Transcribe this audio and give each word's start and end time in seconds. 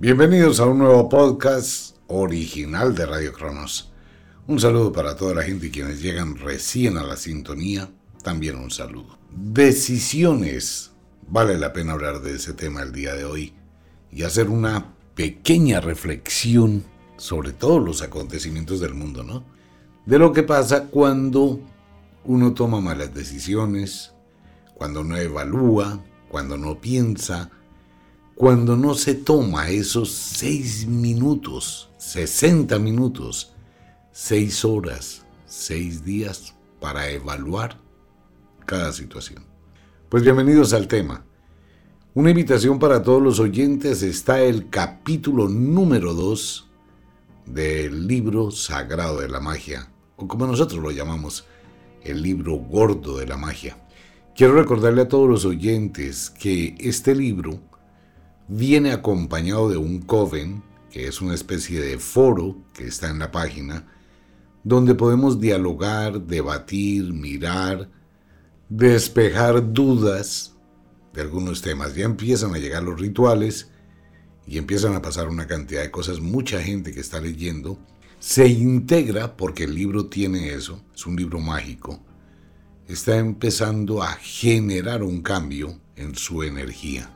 Bienvenidos 0.00 0.60
a 0.60 0.66
un 0.66 0.78
nuevo 0.78 1.08
podcast 1.08 1.96
original 2.06 2.94
de 2.94 3.04
Radio 3.04 3.32
Cronos. 3.32 3.90
Un 4.46 4.60
saludo 4.60 4.92
para 4.92 5.16
toda 5.16 5.34
la 5.34 5.42
gente 5.42 5.66
y 5.66 5.70
quienes 5.72 6.00
llegan 6.00 6.36
recién 6.36 6.96
a 6.98 7.02
la 7.02 7.16
sintonía. 7.16 7.90
También 8.22 8.54
un 8.58 8.70
saludo. 8.70 9.18
Decisiones. 9.32 10.92
Vale 11.26 11.58
la 11.58 11.72
pena 11.72 11.94
hablar 11.94 12.22
de 12.22 12.36
ese 12.36 12.52
tema 12.52 12.82
el 12.82 12.92
día 12.92 13.14
de 13.14 13.24
hoy 13.24 13.54
y 14.12 14.22
hacer 14.22 14.50
una 14.50 14.94
pequeña 15.16 15.80
reflexión 15.80 16.84
sobre 17.16 17.50
todos 17.50 17.84
los 17.84 18.00
acontecimientos 18.00 18.78
del 18.78 18.94
mundo, 18.94 19.24
¿no? 19.24 19.42
De 20.06 20.20
lo 20.20 20.32
que 20.32 20.44
pasa 20.44 20.84
cuando 20.84 21.58
uno 22.22 22.54
toma 22.54 22.80
malas 22.80 23.12
decisiones, 23.12 24.12
cuando 24.74 25.02
no 25.02 25.16
evalúa, 25.16 26.00
cuando 26.28 26.56
no 26.56 26.80
piensa, 26.80 27.50
cuando 28.38 28.76
no 28.76 28.94
se 28.94 29.16
toma 29.16 29.68
esos 29.68 30.12
seis 30.12 30.86
minutos, 30.86 31.90
60 31.98 32.78
minutos, 32.78 33.52
seis 34.12 34.64
horas, 34.64 35.26
seis 35.44 36.04
días 36.04 36.54
para 36.78 37.10
evaluar 37.10 37.80
cada 38.64 38.92
situación. 38.92 39.42
Pues 40.08 40.22
bienvenidos 40.22 40.72
al 40.72 40.86
tema. 40.86 41.24
Una 42.14 42.30
invitación 42.30 42.78
para 42.78 43.02
todos 43.02 43.20
los 43.20 43.40
oyentes 43.40 44.04
está 44.04 44.40
el 44.40 44.70
capítulo 44.70 45.48
número 45.48 46.14
2 46.14 46.70
del 47.46 48.06
libro 48.06 48.52
sagrado 48.52 49.18
de 49.18 49.28
la 49.28 49.40
magia, 49.40 49.90
o 50.16 50.28
como 50.28 50.46
nosotros 50.46 50.80
lo 50.80 50.92
llamamos, 50.92 51.44
el 52.04 52.22
libro 52.22 52.54
gordo 52.54 53.18
de 53.18 53.26
la 53.26 53.36
magia. 53.36 53.76
Quiero 54.36 54.54
recordarle 54.54 55.02
a 55.02 55.08
todos 55.08 55.28
los 55.28 55.44
oyentes 55.44 56.30
que 56.30 56.76
este 56.78 57.16
libro 57.16 57.66
viene 58.48 58.92
acompañado 58.92 59.68
de 59.68 59.76
un 59.76 60.00
coven, 60.00 60.62
que 60.90 61.06
es 61.06 61.20
una 61.20 61.34
especie 61.34 61.80
de 61.80 61.98
foro 61.98 62.56
que 62.72 62.86
está 62.86 63.10
en 63.10 63.18
la 63.18 63.30
página, 63.30 63.86
donde 64.64 64.94
podemos 64.94 65.38
dialogar, 65.38 66.22
debatir, 66.22 67.12
mirar, 67.12 67.90
despejar 68.68 69.72
dudas 69.72 70.56
de 71.12 71.20
algunos 71.20 71.62
temas. 71.62 71.94
Ya 71.94 72.04
empiezan 72.04 72.54
a 72.54 72.58
llegar 72.58 72.82
los 72.82 72.98
rituales 72.98 73.70
y 74.46 74.58
empiezan 74.58 74.94
a 74.94 75.02
pasar 75.02 75.28
una 75.28 75.46
cantidad 75.46 75.82
de 75.82 75.90
cosas. 75.90 76.20
Mucha 76.20 76.62
gente 76.62 76.92
que 76.92 77.00
está 77.00 77.20
leyendo 77.20 77.78
se 78.18 78.48
integra, 78.48 79.36
porque 79.36 79.64
el 79.64 79.74
libro 79.74 80.06
tiene 80.06 80.52
eso, 80.52 80.82
es 80.94 81.06
un 81.06 81.16
libro 81.16 81.38
mágico, 81.38 82.04
está 82.88 83.16
empezando 83.16 84.02
a 84.02 84.12
generar 84.14 85.02
un 85.02 85.22
cambio 85.22 85.78
en 85.94 86.16
su 86.16 86.42
energía. 86.42 87.14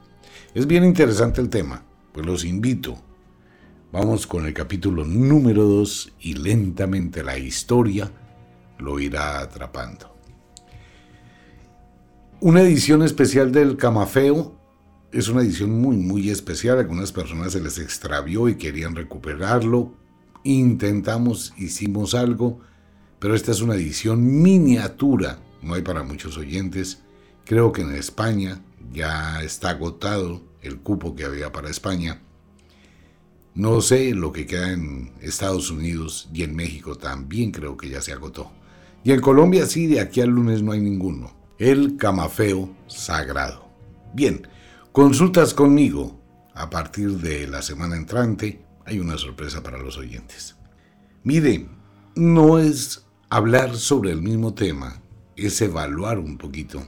Es 0.55 0.67
bien 0.67 0.84
interesante 0.84 1.41
el 1.41 1.48
tema, 1.48 1.83
pues 2.12 2.27
los 2.27 2.45
invito. 2.45 2.98
Vamos 3.91 4.27
con 4.27 4.45
el 4.45 4.53
capítulo 4.53 5.03
número 5.03 5.64
2 5.64 6.12
y 6.20 6.34
lentamente 6.34 7.22
la 7.22 7.39
historia 7.39 8.12
lo 8.78 9.00
irá 9.00 9.41
atrapando. 9.41 10.14
Una 12.41 12.61
edición 12.61 13.03
especial 13.03 13.50
del 13.50 13.78
Camafeo 13.78 14.55
es 15.11 15.28
una 15.28 15.41
edición 15.41 15.80
muy 15.80 15.97
muy 15.97 16.28
especial. 16.28 16.78
algunas 16.78 17.12
personas 17.12 17.53
se 17.53 17.62
les 17.62 17.78
extravió 17.78 18.50
y 18.50 18.56
querían 18.56 18.95
recuperarlo. 18.95 19.95
Intentamos, 20.45 21.55
hicimos 21.56 22.14
algo, 22.14 22.61
pero 23.20 23.34
esta 23.34 23.53
es 23.53 23.62
una 23.62 23.77
edición 23.77 24.42
miniatura. 24.42 25.39
No 25.62 25.73
hay 25.73 25.83
para 25.83 26.03
muchos 26.03 26.36
oyentes. 26.36 27.00
Creo 27.47 27.73
que 27.73 27.80
en 27.80 27.95
España 27.95 28.61
ya 28.93 29.43
está 29.43 29.71
agotado 29.71 30.43
el 30.62 30.79
cupo 30.79 31.15
que 31.15 31.25
había 31.25 31.53
para 31.53 31.71
España. 31.71 32.23
No 33.55 33.81
sé 33.81 34.15
lo 34.15 34.33
que 34.33 34.47
queda 34.47 34.73
en 34.73 35.12
Estados 35.21 35.71
Unidos 35.71 36.31
y 36.33 36.43
en 36.43 36.55
México 36.55 36.97
también 36.97 37.51
creo 37.51 37.77
que 37.77 37.91
ya 37.91 38.01
se 38.01 38.13
agotó. 38.13 38.51
Y 39.05 39.13
en 39.13 39.20
Colombia 39.20 39.67
sí, 39.67 39.87
de 39.87 40.01
aquí 40.01 40.20
al 40.20 40.31
lunes 40.31 40.63
no 40.63 40.73
hay 40.73 40.81
ninguno. 40.81 41.36
El 41.58 41.97
camafeo 41.97 42.75
sagrado. 42.86 43.69
Bien, 44.14 44.47
consultas 44.92 45.55
conmigo. 45.55 46.19
A 46.55 46.70
partir 46.70 47.19
de 47.19 47.47
la 47.47 47.63
semana 47.63 47.97
entrante 47.97 48.64
hay 48.85 48.98
una 48.98 49.17
sorpresa 49.17 49.63
para 49.63 49.79
los 49.79 49.97
oyentes. 49.97 50.57
Mire, 51.25 51.67
no 52.14 52.58
es 52.58 53.07
hablar 53.31 53.77
sobre 53.77 54.11
el 54.11 54.20
mismo 54.20 54.55
tema, 54.55 55.02
es 55.36 55.61
evaluar 55.63 56.19
un 56.19 56.36
poquito 56.36 56.86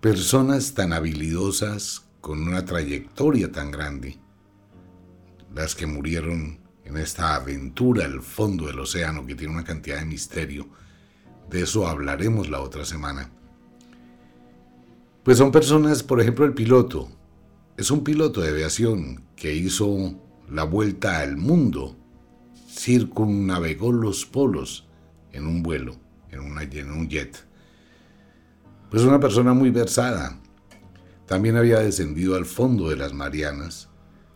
personas 0.00 0.72
tan 0.72 0.94
habilidosas 0.94 2.06
con 2.22 2.40
una 2.40 2.64
trayectoria 2.64 3.52
tan 3.52 3.70
grande, 3.70 4.18
las 5.54 5.74
que 5.74 5.86
murieron 5.86 6.58
en 6.84 6.96
esta 6.96 7.34
aventura 7.34 8.06
al 8.06 8.22
fondo 8.22 8.66
del 8.66 8.80
océano 8.80 9.26
que 9.26 9.34
tiene 9.34 9.52
una 9.52 9.64
cantidad 9.64 9.98
de 9.98 10.06
misterio, 10.06 10.68
de 11.50 11.62
eso 11.62 11.86
hablaremos 11.86 12.48
la 12.48 12.60
otra 12.60 12.86
semana. 12.86 13.30
Pues 15.22 15.36
son 15.36 15.52
personas, 15.52 16.02
por 16.02 16.18
ejemplo, 16.18 16.46
el 16.46 16.54
piloto, 16.54 17.10
es 17.76 17.90
un 17.90 18.02
piloto 18.02 18.40
de 18.40 18.48
aviación 18.48 19.22
que 19.36 19.54
hizo 19.54 20.14
la 20.48 20.64
vuelta 20.64 21.20
al 21.20 21.36
mundo, 21.36 21.94
circunnavegó 22.70 23.92
los 23.92 24.24
polos 24.24 24.88
en 25.32 25.46
un 25.46 25.62
vuelo, 25.62 25.96
en, 26.30 26.40
en 26.58 26.90
un 26.90 27.08
jet 27.08 27.49
pues 28.90 29.04
una 29.04 29.20
persona 29.20 29.54
muy 29.54 29.70
versada. 29.70 30.36
También 31.26 31.56
había 31.56 31.78
descendido 31.78 32.34
al 32.34 32.44
fondo 32.44 32.88
de 32.90 32.96
las 32.96 33.12
Marianas, 33.12 33.88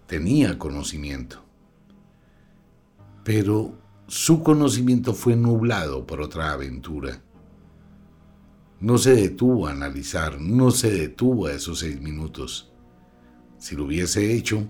tenía 0.07 0.59
conocimiento. 0.59 1.45
Pero 3.25 3.77
su 4.07 4.43
conocimiento 4.43 5.13
fue 5.13 5.35
nublado 5.35 6.07
por 6.07 6.21
otra 6.21 6.53
aventura. 6.53 7.21
No 8.79 8.99
se 8.99 9.15
detuvo 9.15 9.67
a 9.67 9.73
analizar, 9.73 10.41
no 10.41 10.71
se 10.71 10.91
detuvo 10.91 11.47
a 11.47 11.53
esos 11.53 11.81
seis 11.81 12.01
minutos. 12.01 12.73
Si 13.59 13.75
lo 13.75 13.85
hubiese 13.85 14.35
hecho, 14.35 14.69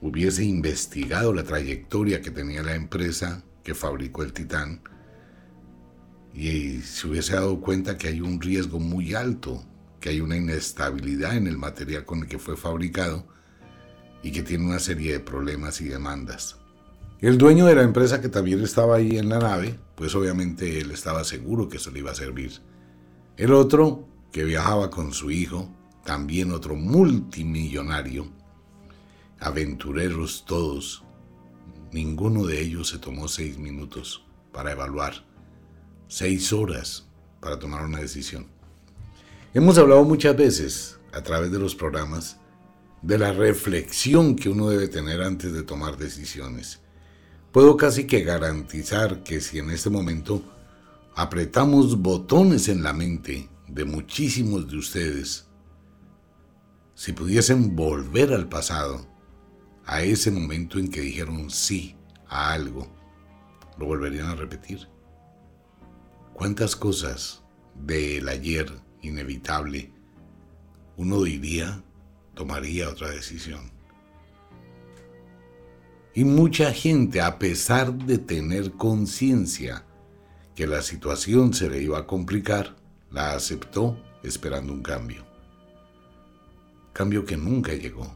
hubiese 0.00 0.44
investigado 0.44 1.32
la 1.32 1.44
trayectoria 1.44 2.20
que 2.22 2.30
tenía 2.30 2.62
la 2.62 2.74
empresa 2.74 3.44
que 3.62 3.74
fabricó 3.74 4.22
el 4.22 4.32
Titán, 4.32 4.80
y 6.36 6.82
se 6.82 7.08
hubiese 7.08 7.34
dado 7.34 7.60
cuenta 7.60 7.96
que 7.96 8.08
hay 8.08 8.20
un 8.20 8.40
riesgo 8.40 8.78
muy 8.78 9.14
alto, 9.14 9.64
que 10.00 10.10
hay 10.10 10.20
una 10.20 10.36
inestabilidad 10.36 11.34
en 11.34 11.46
el 11.46 11.56
material 11.56 12.04
con 12.04 12.20
el 12.20 12.28
que 12.28 12.38
fue 12.38 12.58
fabricado 12.58 13.26
y 14.22 14.32
que 14.32 14.42
tiene 14.42 14.66
una 14.66 14.78
serie 14.78 15.12
de 15.12 15.20
problemas 15.20 15.80
y 15.80 15.86
demandas. 15.88 16.58
El 17.20 17.38
dueño 17.38 17.64
de 17.64 17.74
la 17.74 17.82
empresa 17.82 18.20
que 18.20 18.28
también 18.28 18.62
estaba 18.62 18.96
ahí 18.96 19.16
en 19.16 19.30
la 19.30 19.38
nave, 19.38 19.78
pues 19.94 20.14
obviamente 20.14 20.78
él 20.78 20.90
estaba 20.90 21.24
seguro 21.24 21.70
que 21.70 21.78
eso 21.78 21.90
le 21.90 22.00
iba 22.00 22.10
a 22.10 22.14
servir. 22.14 22.60
El 23.38 23.54
otro, 23.54 24.06
que 24.30 24.44
viajaba 24.44 24.90
con 24.90 25.14
su 25.14 25.30
hijo, 25.30 25.70
también 26.04 26.52
otro 26.52 26.76
multimillonario, 26.76 28.30
aventureros 29.40 30.44
todos, 30.46 31.02
ninguno 31.92 32.44
de 32.44 32.60
ellos 32.60 32.90
se 32.90 32.98
tomó 32.98 33.26
seis 33.26 33.56
minutos 33.56 34.22
para 34.52 34.72
evaluar 34.72 35.24
seis 36.08 36.52
horas 36.52 37.06
para 37.40 37.58
tomar 37.58 37.84
una 37.84 38.00
decisión. 38.00 38.46
Hemos 39.54 39.78
hablado 39.78 40.04
muchas 40.04 40.36
veces 40.36 40.98
a 41.12 41.22
través 41.22 41.50
de 41.50 41.58
los 41.58 41.74
programas 41.74 42.36
de 43.02 43.18
la 43.18 43.32
reflexión 43.32 44.36
que 44.36 44.48
uno 44.48 44.68
debe 44.68 44.88
tener 44.88 45.22
antes 45.22 45.52
de 45.52 45.62
tomar 45.62 45.96
decisiones. 45.96 46.80
Puedo 47.52 47.76
casi 47.76 48.06
que 48.06 48.22
garantizar 48.22 49.22
que 49.22 49.40
si 49.40 49.58
en 49.58 49.70
este 49.70 49.88
momento 49.88 50.42
apretamos 51.14 52.02
botones 52.02 52.68
en 52.68 52.82
la 52.82 52.92
mente 52.92 53.48
de 53.68 53.84
muchísimos 53.84 54.68
de 54.68 54.76
ustedes, 54.76 55.46
si 56.94 57.12
pudiesen 57.12 57.76
volver 57.76 58.32
al 58.32 58.48
pasado, 58.48 59.06
a 59.86 60.02
ese 60.02 60.30
momento 60.30 60.78
en 60.78 60.90
que 60.90 61.00
dijeron 61.00 61.48
sí 61.48 61.96
a 62.28 62.52
algo, 62.52 62.88
lo 63.78 63.86
volverían 63.86 64.26
a 64.26 64.34
repetir. 64.34 64.88
¿Cuántas 66.36 66.76
cosas 66.76 67.42
del 67.74 68.28
ayer 68.28 68.70
inevitable 69.00 69.90
uno 70.98 71.22
diría 71.22 71.82
tomaría 72.34 72.90
otra 72.90 73.08
decisión? 73.08 73.70
Y 76.12 76.24
mucha 76.24 76.74
gente, 76.74 77.22
a 77.22 77.38
pesar 77.38 77.94
de 77.94 78.18
tener 78.18 78.72
conciencia 78.72 79.86
que 80.54 80.66
la 80.66 80.82
situación 80.82 81.54
se 81.54 81.70
le 81.70 81.80
iba 81.80 82.00
a 82.00 82.06
complicar, 82.06 82.76
la 83.10 83.32
aceptó 83.32 83.98
esperando 84.22 84.74
un 84.74 84.82
cambio. 84.82 85.24
Cambio 86.92 87.24
que 87.24 87.38
nunca 87.38 87.72
llegó. 87.72 88.14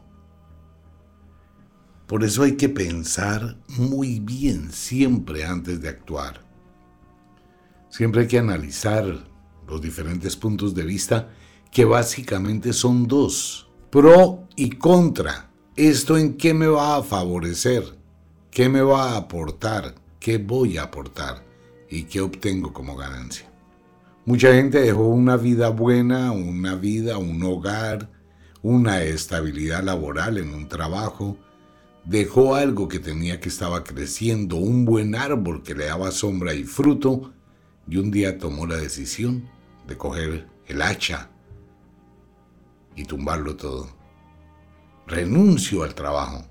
Por 2.05 2.23
eso 2.23 2.43
hay 2.43 2.55
que 2.55 2.69
pensar 2.69 3.57
muy 3.67 4.19
bien 4.19 4.71
siempre 4.71 5.43
antes 5.43 5.81
de 5.81 5.89
actuar. 5.89 6.50
Siempre 7.91 8.21
hay 8.21 8.27
que 8.27 8.39
analizar 8.39 9.05
los 9.67 9.81
diferentes 9.81 10.37
puntos 10.37 10.73
de 10.73 10.83
vista 10.83 11.29
que 11.71 11.83
básicamente 11.83 12.71
son 12.71 13.05
dos, 13.05 13.69
pro 13.89 14.47
y 14.55 14.71
contra 14.71 15.51
¿esto 15.75 16.17
en 16.17 16.37
qué 16.37 16.53
me 16.53 16.67
va 16.67 16.95
a 16.95 17.03
favorecer? 17.03 17.83
¿Qué 18.49 18.69
me 18.69 18.81
va 18.81 19.11
a 19.11 19.17
aportar? 19.17 19.95
¿Qué 20.21 20.37
voy 20.37 20.77
a 20.77 20.83
aportar? 20.83 21.43
¿Y 21.89 22.03
qué 22.03 22.21
obtengo 22.21 22.71
como 22.71 22.95
ganancia? 22.95 23.51
Mucha 24.25 24.53
gente 24.53 24.79
dejó 24.79 25.07
una 25.07 25.35
vida 25.35 25.67
buena, 25.69 26.31
una 26.31 26.75
vida, 26.75 27.17
un 27.17 27.43
hogar, 27.43 28.09
una 28.61 29.03
estabilidad 29.03 29.83
laboral 29.83 30.37
en 30.37 30.53
un 30.53 30.69
trabajo, 30.69 31.37
dejó 32.05 32.55
algo 32.55 32.87
que 32.87 32.99
tenía 32.99 33.41
que 33.41 33.49
estaba 33.49 33.83
creciendo, 33.83 34.55
un 34.55 34.85
buen 34.85 35.13
árbol 35.13 35.61
que 35.61 35.75
le 35.75 35.85
daba 35.85 36.11
sombra 36.11 36.53
y 36.53 36.63
fruto, 36.63 37.33
y 37.87 37.97
un 37.97 38.11
día 38.11 38.37
tomó 38.37 38.65
la 38.65 38.77
decisión 38.77 39.49
de 39.87 39.97
coger 39.97 40.47
el 40.67 40.81
hacha 40.81 41.29
y 42.95 43.05
tumbarlo 43.05 43.55
todo. 43.55 43.89
Renuncio 45.07 45.83
al 45.83 45.95
trabajo. 45.95 46.45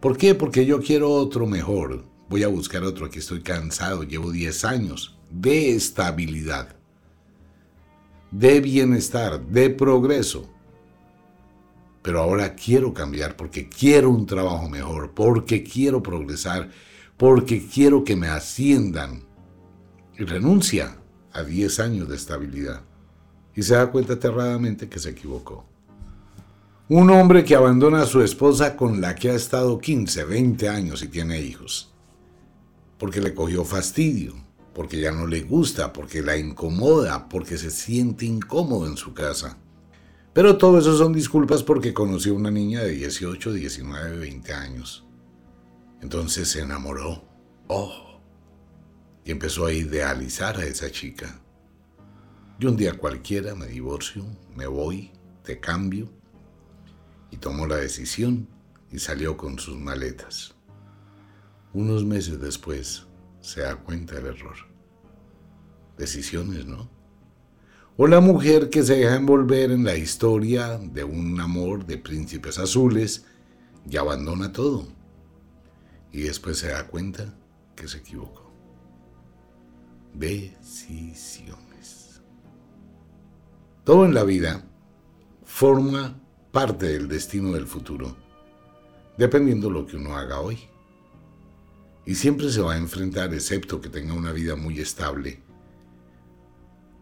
¿Por 0.00 0.16
qué? 0.16 0.34
Porque 0.34 0.66
yo 0.66 0.80
quiero 0.80 1.10
otro 1.10 1.46
mejor. 1.46 2.04
Voy 2.28 2.42
a 2.42 2.48
buscar 2.48 2.82
otro, 2.82 3.06
aquí 3.06 3.18
estoy 3.18 3.42
cansado, 3.42 4.02
llevo 4.02 4.32
10 4.32 4.64
años 4.64 5.16
de 5.30 5.74
estabilidad, 5.74 6.74
de 8.30 8.60
bienestar, 8.60 9.40
de 9.46 9.70
progreso 9.70 10.54
pero 12.04 12.20
ahora 12.20 12.54
quiero 12.54 12.92
cambiar 12.92 13.34
porque 13.34 13.66
quiero 13.66 14.10
un 14.10 14.26
trabajo 14.26 14.68
mejor, 14.68 15.12
porque 15.14 15.62
quiero 15.62 16.02
progresar, 16.02 16.68
porque 17.16 17.66
quiero 17.66 18.04
que 18.04 18.14
me 18.14 18.28
asciendan. 18.28 19.22
Y 20.18 20.24
renuncia 20.24 20.96
a 21.32 21.42
10 21.42 21.80
años 21.80 22.08
de 22.08 22.16
estabilidad. 22.16 22.82
Y 23.54 23.62
se 23.62 23.74
da 23.74 23.90
cuenta 23.90 24.14
aterradamente 24.14 24.88
que 24.88 24.98
se 24.98 25.10
equivocó. 25.10 25.66
Un 26.88 27.10
hombre 27.10 27.44
que 27.44 27.54
abandona 27.54 28.02
a 28.02 28.06
su 28.06 28.22
esposa 28.22 28.76
con 28.76 29.00
la 29.00 29.14
que 29.14 29.30
ha 29.30 29.34
estado 29.34 29.78
15, 29.78 30.24
20 30.24 30.68
años 30.68 31.02
y 31.02 31.08
tiene 31.08 31.40
hijos. 31.40 31.92
Porque 32.98 33.20
le 33.20 33.34
cogió 33.34 33.64
fastidio, 33.64 34.34
porque 34.74 35.00
ya 35.00 35.10
no 35.10 35.26
le 35.26 35.42
gusta, 35.42 35.92
porque 35.92 36.22
la 36.22 36.36
incomoda, 36.36 37.28
porque 37.28 37.58
se 37.58 37.70
siente 37.70 38.26
incómodo 38.26 38.86
en 38.86 38.96
su 38.96 39.14
casa 39.14 39.58
pero 40.34 40.58
todo 40.58 40.78
eso 40.80 40.98
son 40.98 41.12
disculpas 41.12 41.62
porque 41.62 41.94
conoció 41.94 42.32
a 42.32 42.36
una 42.36 42.50
niña 42.50 42.82
de 42.82 42.90
18, 42.90 43.52
19, 43.52 44.18
20 44.18 44.52
años. 44.52 45.04
Entonces 46.02 46.48
se 46.48 46.60
enamoró. 46.60 47.22
Oh. 47.68 48.13
Y 49.24 49.30
empezó 49.30 49.66
a 49.66 49.72
idealizar 49.72 50.56
a 50.56 50.64
esa 50.64 50.90
chica. 50.90 51.40
Y 52.58 52.66
un 52.66 52.76
día 52.76 52.92
cualquiera 52.98 53.54
me 53.54 53.66
divorcio, 53.66 54.24
me 54.54 54.66
voy, 54.66 55.12
te 55.42 55.60
cambio. 55.60 56.10
Y 57.30 57.38
tomó 57.38 57.66
la 57.66 57.76
decisión 57.76 58.48
y 58.90 58.98
salió 58.98 59.36
con 59.36 59.58
sus 59.58 59.76
maletas. 59.76 60.54
Unos 61.72 62.04
meses 62.04 62.40
después 62.40 63.06
se 63.40 63.62
da 63.62 63.76
cuenta 63.76 64.14
del 64.14 64.26
error. 64.26 64.56
Decisiones, 65.96 66.66
¿no? 66.66 66.94
o 67.96 68.06
la 68.06 68.20
mujer 68.20 68.70
que 68.70 68.82
se 68.82 68.96
deja 68.96 69.14
envolver 69.14 69.70
en 69.70 69.84
la 69.84 69.96
historia 69.96 70.78
de 70.78 71.04
un 71.04 71.40
amor 71.40 71.86
de 71.86 71.98
príncipes 71.98 72.58
azules 72.58 73.24
y 73.88 73.96
abandona 73.96 74.52
todo. 74.52 74.88
Y 76.12 76.22
después 76.22 76.58
se 76.58 76.68
da 76.68 76.86
cuenta 76.88 77.34
que 77.76 77.86
se 77.86 77.98
equivocó. 77.98 78.43
Decisiones. 80.14 82.22
Todo 83.82 84.04
en 84.04 84.14
la 84.14 84.22
vida 84.22 84.64
forma 85.44 86.20
parte 86.52 86.86
del 86.86 87.08
destino 87.08 87.52
del 87.52 87.66
futuro, 87.66 88.16
dependiendo 89.18 89.66
de 89.66 89.74
lo 89.74 89.86
que 89.86 89.96
uno 89.96 90.16
haga 90.16 90.40
hoy. 90.40 90.60
Y 92.06 92.14
siempre 92.14 92.48
se 92.50 92.60
va 92.60 92.74
a 92.74 92.78
enfrentar, 92.78 93.34
excepto 93.34 93.80
que 93.80 93.88
tenga 93.88 94.14
una 94.14 94.30
vida 94.30 94.54
muy 94.54 94.78
estable, 94.78 95.42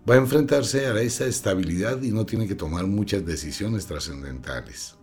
va 0.08 0.14
a 0.14 0.18
enfrentarse 0.18 0.86
a 0.86 0.98
esa 1.00 1.26
estabilidad 1.26 2.00
y 2.00 2.12
no 2.12 2.24
tiene 2.24 2.48
que 2.48 2.54
tomar 2.54 2.86
muchas 2.86 3.26
decisiones 3.26 3.86
trascendentales. 3.86 4.96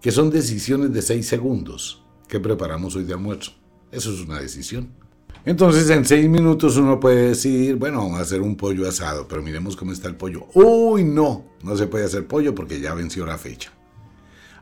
Que 0.00 0.10
son 0.10 0.30
decisiones 0.30 0.94
de 0.94 1.02
seis 1.02 1.26
segundos. 1.26 2.02
¿Qué 2.26 2.40
preparamos 2.40 2.96
hoy 2.96 3.04
de 3.04 3.12
almuerzo? 3.12 3.52
Eso 3.92 4.12
es 4.12 4.20
una 4.20 4.40
decisión. 4.40 5.05
Entonces 5.46 5.88
en 5.90 6.04
seis 6.04 6.28
minutos 6.28 6.76
uno 6.76 6.98
puede 6.98 7.28
decidir, 7.28 7.76
bueno, 7.76 7.98
vamos 7.98 8.18
a 8.18 8.22
hacer 8.22 8.40
un 8.40 8.56
pollo 8.56 8.88
asado, 8.88 9.28
pero 9.28 9.42
miremos 9.42 9.76
cómo 9.76 9.92
está 9.92 10.08
el 10.08 10.16
pollo. 10.16 10.48
Uy, 10.54 11.04
no, 11.04 11.44
no 11.62 11.76
se 11.76 11.86
puede 11.86 12.04
hacer 12.04 12.26
pollo 12.26 12.52
porque 12.52 12.80
ya 12.80 12.94
venció 12.94 13.24
la 13.24 13.38
fecha. 13.38 13.72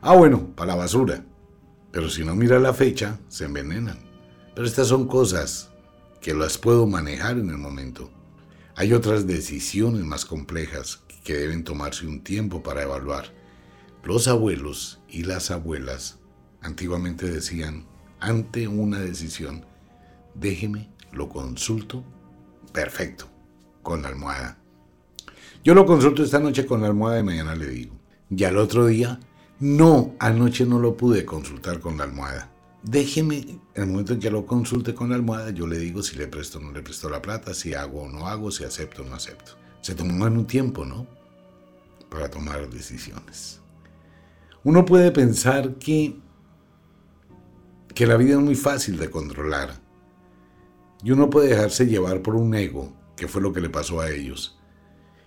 Ah, 0.01 0.15
bueno, 0.15 0.51
para 0.55 0.73
la 0.73 0.75
basura. 0.75 1.25
Pero 1.91 2.11
si 2.11 2.23
no 2.23 2.35
mira 2.35 2.59
la 2.59 2.71
fecha, 2.71 3.19
se 3.29 3.45
envenenan. 3.45 3.97
Pero 4.53 4.67
estas 4.67 4.87
son 4.89 5.07
cosas 5.07 5.71
que 6.21 6.35
las 6.35 6.59
puedo 6.59 6.85
manejar 6.85 7.39
en 7.39 7.49
el 7.49 7.57
momento. 7.57 8.11
Hay 8.75 8.93
otras 8.93 9.25
decisiones 9.25 10.03
más 10.03 10.23
complejas 10.23 11.01
que 11.23 11.35
deben 11.35 11.63
tomarse 11.63 12.05
un 12.05 12.23
tiempo 12.23 12.61
para 12.61 12.83
evaluar. 12.83 13.33
Los 14.03 14.27
abuelos 14.27 14.99
y 15.09 15.23
las 15.23 15.49
abuelas 15.49 16.19
antiguamente 16.61 17.27
decían, 17.27 17.87
ante 18.19 18.67
una 18.67 18.99
decisión, 18.99 19.65
déjeme, 20.35 20.89
lo 21.11 21.29
consulto, 21.29 22.03
perfecto, 22.71 23.27
con 23.81 24.01
la 24.01 24.09
almohada. 24.09 24.57
Yo 25.63 25.73
lo 25.73 25.85
consulto 25.85 26.23
esta 26.23 26.39
noche 26.39 26.65
con 26.65 26.81
la 26.81 26.87
almohada 26.87 27.19
y 27.19 27.23
mañana 27.23 27.55
le 27.55 27.67
digo. 27.67 27.95
Y 28.29 28.43
al 28.43 28.57
otro 28.57 28.85
día, 28.85 29.19
no, 29.59 30.15
anoche 30.19 30.65
no 30.65 30.79
lo 30.79 30.95
pude 30.95 31.25
consultar 31.25 31.79
con 31.79 31.97
la 31.97 32.03
almohada 32.03 32.55
déjeme, 32.85 33.37
en 33.39 33.83
el 33.83 33.87
momento 33.87 34.13
en 34.13 34.19
que 34.19 34.29
lo 34.29 34.45
consulte 34.45 34.93
con 34.93 35.09
la 35.09 35.15
almohada, 35.15 35.49
yo 35.49 35.67
le 35.67 35.77
digo 35.77 36.03
si 36.03 36.15
le 36.15 36.27
presto 36.27 36.59
o 36.59 36.61
no 36.61 36.71
le 36.71 36.81
presto 36.81 37.09
la 37.09 37.21
plata, 37.21 37.53
si 37.53 37.73
hago 37.73 38.03
o 38.03 38.09
no 38.09 38.27
hago, 38.27 38.51
si 38.51 38.63
acepto 38.63 39.01
o 39.01 39.05
no 39.05 39.15
acepto. 39.15 39.53
Se 39.81 39.95
tomó 39.95 40.27
en 40.27 40.37
un 40.37 40.47
tiempo, 40.47 40.85
¿no? 40.85 41.07
Para 42.09 42.29
tomar 42.29 42.69
decisiones. 42.69 43.59
Uno 44.63 44.85
puede 44.85 45.11
pensar 45.11 45.75
que, 45.75 46.17
que 47.93 48.07
la 48.07 48.17
vida 48.17 48.33
es 48.33 48.39
muy 48.39 48.55
fácil 48.55 48.97
de 48.97 49.09
controlar. 49.09 49.79
Y 51.03 51.11
uno 51.11 51.29
puede 51.29 51.49
dejarse 51.49 51.85
llevar 51.85 52.21
por 52.21 52.35
un 52.35 52.55
ego, 52.55 52.93
que 53.15 53.27
fue 53.27 53.41
lo 53.41 53.53
que 53.53 53.61
le 53.61 53.69
pasó 53.69 54.01
a 54.01 54.09
ellos. 54.09 54.57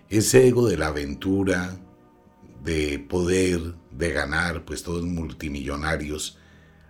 Ese 0.09 0.47
ego 0.47 0.67
de 0.67 0.77
la 0.77 0.87
aventura, 0.87 1.79
de 2.63 2.99
poder, 2.99 3.75
de 3.91 4.11
ganar, 4.11 4.65
pues 4.65 4.83
todos 4.83 5.03
multimillonarios, 5.03 6.37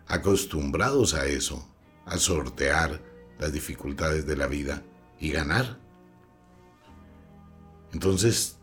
acostumbrados 0.08 1.14
a 1.14 1.26
eso, 1.26 1.68
a 2.06 2.18
sortear 2.18 3.02
las 3.38 3.54
dificultades 3.54 4.26
de 4.26 4.36
la 4.36 4.48
vida 4.48 4.84
y 5.20 5.32
ganar. 5.32 5.80
Entonces, 7.94 8.58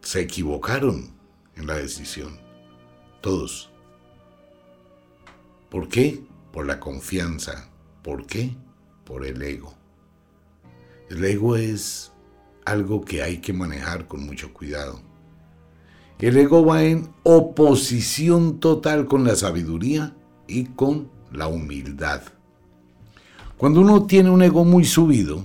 se 0.00 0.20
equivocaron 0.20 1.14
en 1.56 1.66
la 1.66 1.74
decisión, 1.74 2.38
todos. 3.20 3.70
¿Por 5.70 5.88
qué? 5.88 6.24
Por 6.52 6.66
la 6.66 6.80
confianza. 6.80 7.68
¿Por 8.02 8.26
qué? 8.26 8.56
Por 9.10 9.26
el 9.26 9.42
ego. 9.42 9.74
El 11.08 11.24
ego 11.24 11.56
es 11.56 12.12
algo 12.64 13.04
que 13.04 13.24
hay 13.24 13.38
que 13.38 13.52
manejar 13.52 14.06
con 14.06 14.24
mucho 14.24 14.54
cuidado. 14.54 15.00
El 16.20 16.36
ego 16.36 16.64
va 16.64 16.84
en 16.84 17.08
oposición 17.24 18.60
total 18.60 19.06
con 19.06 19.24
la 19.24 19.34
sabiduría 19.34 20.14
y 20.46 20.66
con 20.66 21.10
la 21.32 21.48
humildad. 21.48 22.22
Cuando 23.56 23.80
uno 23.80 24.06
tiene 24.06 24.30
un 24.30 24.42
ego 24.42 24.64
muy 24.64 24.84
subido, 24.84 25.44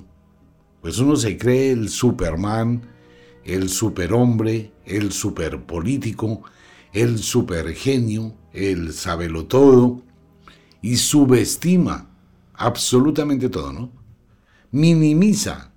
pues 0.81 0.99
uno 0.99 1.15
se 1.15 1.35
cree 1.35 1.71
el 1.71 1.89
Superman, 1.89 2.83
el 3.43 3.69
superhombre, 3.69 4.73
el 4.85 5.11
superpolítico, 5.11 6.43
el 6.93 7.17
supergenio, 7.17 8.31
el 8.53 8.93
todo 9.47 10.03
y 10.83 10.97
subestima 10.97 12.11
absolutamente 12.57 13.49
todo, 13.49 13.71
¿no? 13.71 13.91
Minimiza, 14.71 15.73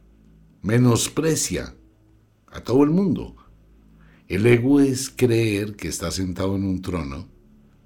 menosprecia 0.63 1.75
a 2.47 2.61
todo 2.61 2.85
el 2.85 2.91
mundo. 2.91 3.37
El 4.27 4.47
ego 4.47 4.81
es 4.81 5.11
creer 5.11 5.77
que 5.77 5.89
está 5.89 6.11
sentado 6.11 6.57
en 6.57 6.65
un 6.65 6.83
trono 6.83 7.29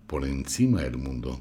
por 0.07 0.25
encima 0.25 0.83
del 0.83 0.99
mundo. 0.99 1.41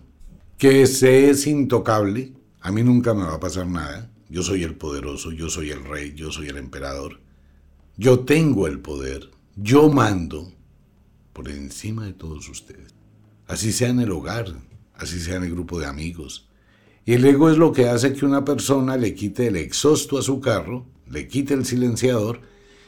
Que 0.57 0.85
se 0.85 1.29
es 1.29 1.47
intocable, 1.47 2.33
a 2.59 2.71
mí 2.71 2.83
nunca 2.83 3.13
me 3.13 3.23
va 3.23 3.35
a 3.35 3.39
pasar 3.39 3.67
nada. 3.67 4.11
Yo 4.29 4.43
soy 4.43 4.63
el 4.63 4.75
poderoso, 4.75 5.31
yo 5.31 5.49
soy 5.49 5.71
el 5.71 5.83
rey, 5.83 6.13
yo 6.13 6.31
soy 6.31 6.49
el 6.49 6.57
emperador. 6.57 7.19
Yo 7.97 8.21
tengo 8.21 8.67
el 8.67 8.79
poder, 8.79 9.31
yo 9.55 9.89
mando 9.89 10.53
por 11.33 11.49
encima 11.49 12.05
de 12.05 12.13
todos 12.13 12.47
ustedes. 12.47 12.93
Así 13.47 13.71
sea 13.71 13.89
en 13.89 13.99
el 13.99 14.11
hogar, 14.11 14.53
así 14.93 15.19
sea 15.19 15.35
en 15.35 15.43
el 15.43 15.51
grupo 15.51 15.79
de 15.79 15.87
amigos. 15.87 16.47
El 17.05 17.25
ego 17.25 17.49
es 17.49 17.57
lo 17.57 17.71
que 17.71 17.87
hace 17.87 18.13
que 18.13 18.25
una 18.25 18.45
persona 18.45 18.95
le 18.95 19.15
quite 19.15 19.47
el 19.47 19.55
exhausto 19.55 20.19
a 20.19 20.21
su 20.21 20.39
carro, 20.39 20.85
le 21.09 21.27
quite 21.27 21.55
el 21.55 21.65
silenciador 21.65 22.41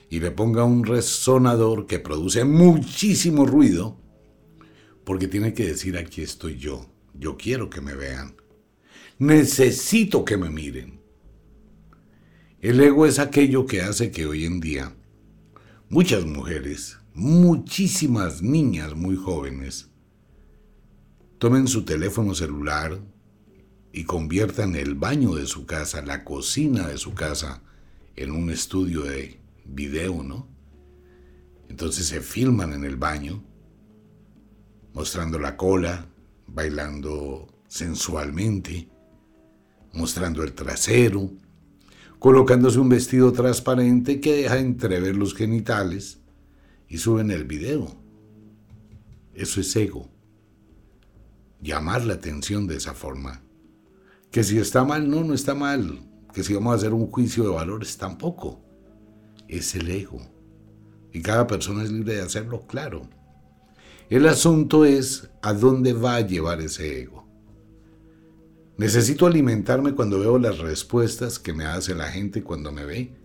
y 0.09 0.19
le 0.19 0.29
ponga 0.29 0.63
un 0.63 0.85
resonador 0.85 1.87
que 1.87 1.99
produce 1.99 2.45
muchísimo 2.45 3.45
ruido 3.45 3.97
porque 5.03 5.27
tiene 5.27 5.53
que 5.53 5.65
decir 5.65 5.97
aquí 5.97 6.21
estoy 6.21 6.57
yo, 6.57 6.85
yo 7.13 7.37
quiero 7.37 7.69
que 7.69 7.81
me 7.81 7.95
vean, 7.95 8.35
necesito 9.17 10.23
que 10.23 10.37
me 10.37 10.49
miren. 10.49 11.01
El 12.61 12.79
ego 12.79 13.05
es 13.05 13.19
aquello 13.19 13.65
que 13.65 13.81
hace 13.81 14.11
que 14.11 14.25
hoy 14.25 14.45
en 14.45 14.61
día 14.61 14.95
muchas 15.89 16.25
mujeres, 16.25 16.99
muchísimas 17.13 18.41
niñas 18.41 18.95
muy 18.95 19.15
jóvenes, 19.15 19.89
tomen 21.39 21.67
su 21.67 21.83
teléfono 21.83 22.35
celular 22.35 23.01
y 23.93 24.05
conviertan 24.05 24.75
el 24.75 24.95
baño 24.95 25.35
de 25.35 25.45
su 25.45 25.67
casa, 25.67 26.01
la 26.01 26.23
cocina 26.23 26.87
de 26.87 26.97
su 26.97 27.13
casa, 27.13 27.61
en 28.15 28.31
un 28.31 28.49
estudio 28.49 29.03
de 29.03 29.39
video, 29.65 30.23
¿no? 30.23 30.47
Entonces 31.69 32.07
se 32.07 32.19
filman 32.19 32.73
en 32.73 32.85
el 32.85 32.95
baño, 32.95 33.43
mostrando 34.93 35.37
la 35.37 35.55
cola, 35.55 36.07
bailando 36.47 37.47
sensualmente, 37.67 38.89
mostrando 39.93 40.41
el 40.41 40.53
trasero, 40.53 41.29
colocándose 42.17 42.79
un 42.79 42.89
vestido 42.89 43.31
transparente 43.31 44.19
que 44.19 44.33
deja 44.33 44.57
entrever 44.57 45.15
los 45.15 45.35
genitales 45.35 46.19
y 46.89 46.97
suben 46.97 47.29
el 47.29 47.43
video. 47.43 47.95
Eso 49.35 49.61
es 49.61 49.75
ego. 49.75 50.09
Llamar 51.61 52.05
la 52.05 52.15
atención 52.15 52.65
de 52.65 52.77
esa 52.77 52.95
forma. 52.95 53.42
Que 54.33 54.43
si 54.43 54.57
está 54.57 54.83
mal, 54.83 55.07
no, 55.07 55.23
no 55.23 55.35
está 55.35 55.53
mal. 55.53 55.99
Que 56.33 56.43
si 56.43 56.55
vamos 56.55 56.73
a 56.73 56.77
hacer 56.77 56.91
un 56.91 57.05
juicio 57.05 57.43
de 57.43 57.51
valores, 57.51 57.95
tampoco. 57.99 58.59
Es 59.47 59.75
el 59.75 59.91
ego. 59.91 60.19
Y 61.11 61.21
cada 61.21 61.45
persona 61.45 61.83
es 61.83 61.91
libre 61.91 62.15
de 62.15 62.23
hacerlo, 62.23 62.65
claro. 62.65 63.03
El 64.09 64.27
asunto 64.27 64.85
es 64.85 65.29
a 65.43 65.53
dónde 65.53 65.93
va 65.93 66.15
a 66.15 66.21
llevar 66.21 66.61
ese 66.61 67.03
ego. 67.03 67.27
Necesito 68.75 69.27
alimentarme 69.27 69.93
cuando 69.93 70.19
veo 70.19 70.39
las 70.39 70.57
respuestas 70.57 71.37
que 71.37 71.53
me 71.53 71.65
hace 71.65 71.93
la 71.93 72.09
gente 72.09 72.41
cuando 72.41 72.71
me 72.71 72.85
ve, 72.85 73.15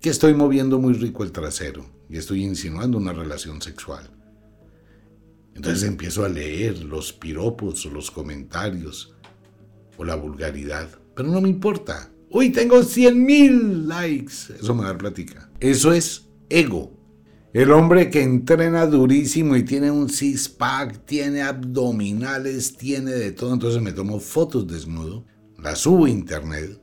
que 0.00 0.10
estoy 0.10 0.34
moviendo 0.34 0.80
muy 0.80 0.94
rico 0.94 1.22
el 1.22 1.30
trasero 1.30 1.86
y 2.10 2.16
estoy 2.16 2.42
insinuando 2.42 2.98
una 2.98 3.12
relación 3.12 3.62
sexual. 3.62 4.10
Entonces 5.54 5.84
empiezo 5.84 6.24
a 6.24 6.28
leer 6.28 6.82
los 6.82 7.12
piropos 7.12 7.84
los 7.84 8.10
comentarios 8.10 9.14
o 9.98 10.04
la 10.04 10.14
vulgaridad, 10.14 10.88
pero 11.14 11.28
no 11.28 11.42
me 11.42 11.50
importa. 11.50 12.10
Hoy 12.30 12.50
tengo 12.50 12.82
100 12.82 13.24
mil 13.24 13.88
likes. 13.88 14.54
Eso 14.58 14.74
me 14.74 14.84
da 14.84 14.96
plática. 14.96 15.50
Eso 15.60 15.92
es 15.92 16.28
ego. 16.48 16.98
El 17.52 17.72
hombre 17.72 18.10
que 18.10 18.22
entrena 18.22 18.86
durísimo 18.86 19.56
y 19.56 19.64
tiene 19.64 19.90
un 19.90 20.08
six-pack, 20.08 21.04
tiene 21.06 21.42
abdominales, 21.42 22.76
tiene 22.76 23.12
de 23.12 23.32
todo. 23.32 23.54
Entonces 23.54 23.82
me 23.82 23.92
tomo 23.92 24.20
fotos 24.20 24.66
desnudo, 24.66 25.24
las 25.58 25.80
subo 25.80 26.04
a 26.04 26.10
internet 26.10 26.80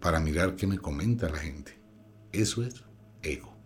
para 0.00 0.20
mirar 0.20 0.54
qué 0.56 0.66
me 0.66 0.78
comenta 0.78 1.28
la 1.28 1.38
gente. 1.38 1.80
Eso 2.32 2.62
es 2.62 2.84
ego. 3.22 3.56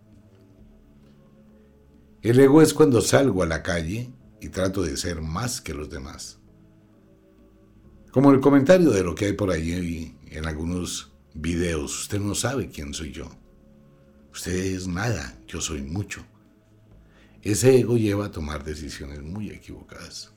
El 2.21 2.39
ego 2.39 2.61
es 2.61 2.73
cuando 2.73 3.01
salgo 3.01 3.43
a 3.43 3.47
la 3.47 3.61
calle 3.61 4.13
y 4.39 4.47
trato 4.47 4.81
de 4.81 4.95
ser 4.95 5.21
más 5.21 5.59
que 5.59 5.73
los 5.73 5.89
demás. 5.89 6.39
Como 8.13 8.31
el 8.31 8.41
comentario 8.41 8.91
de 8.91 9.03
lo 9.03 9.15
que 9.15 9.25
hay 9.25 9.33
por 9.33 9.49
ahí 9.49 10.15
en 10.27 10.45
algunos 10.45 11.11
videos, 11.33 12.01
usted 12.01 12.19
no 12.19 12.35
sabe 12.35 12.69
quién 12.69 12.93
soy 12.93 13.11
yo. 13.11 13.27
Usted 14.31 14.53
es 14.53 14.87
nada, 14.87 15.35
yo 15.47 15.59
soy 15.59 15.81
mucho. 15.81 16.23
Ese 17.41 17.79
ego 17.79 17.97
lleva 17.97 18.27
a 18.27 18.31
tomar 18.31 18.63
decisiones 18.63 19.23
muy 19.23 19.49
equivocadas. 19.49 20.31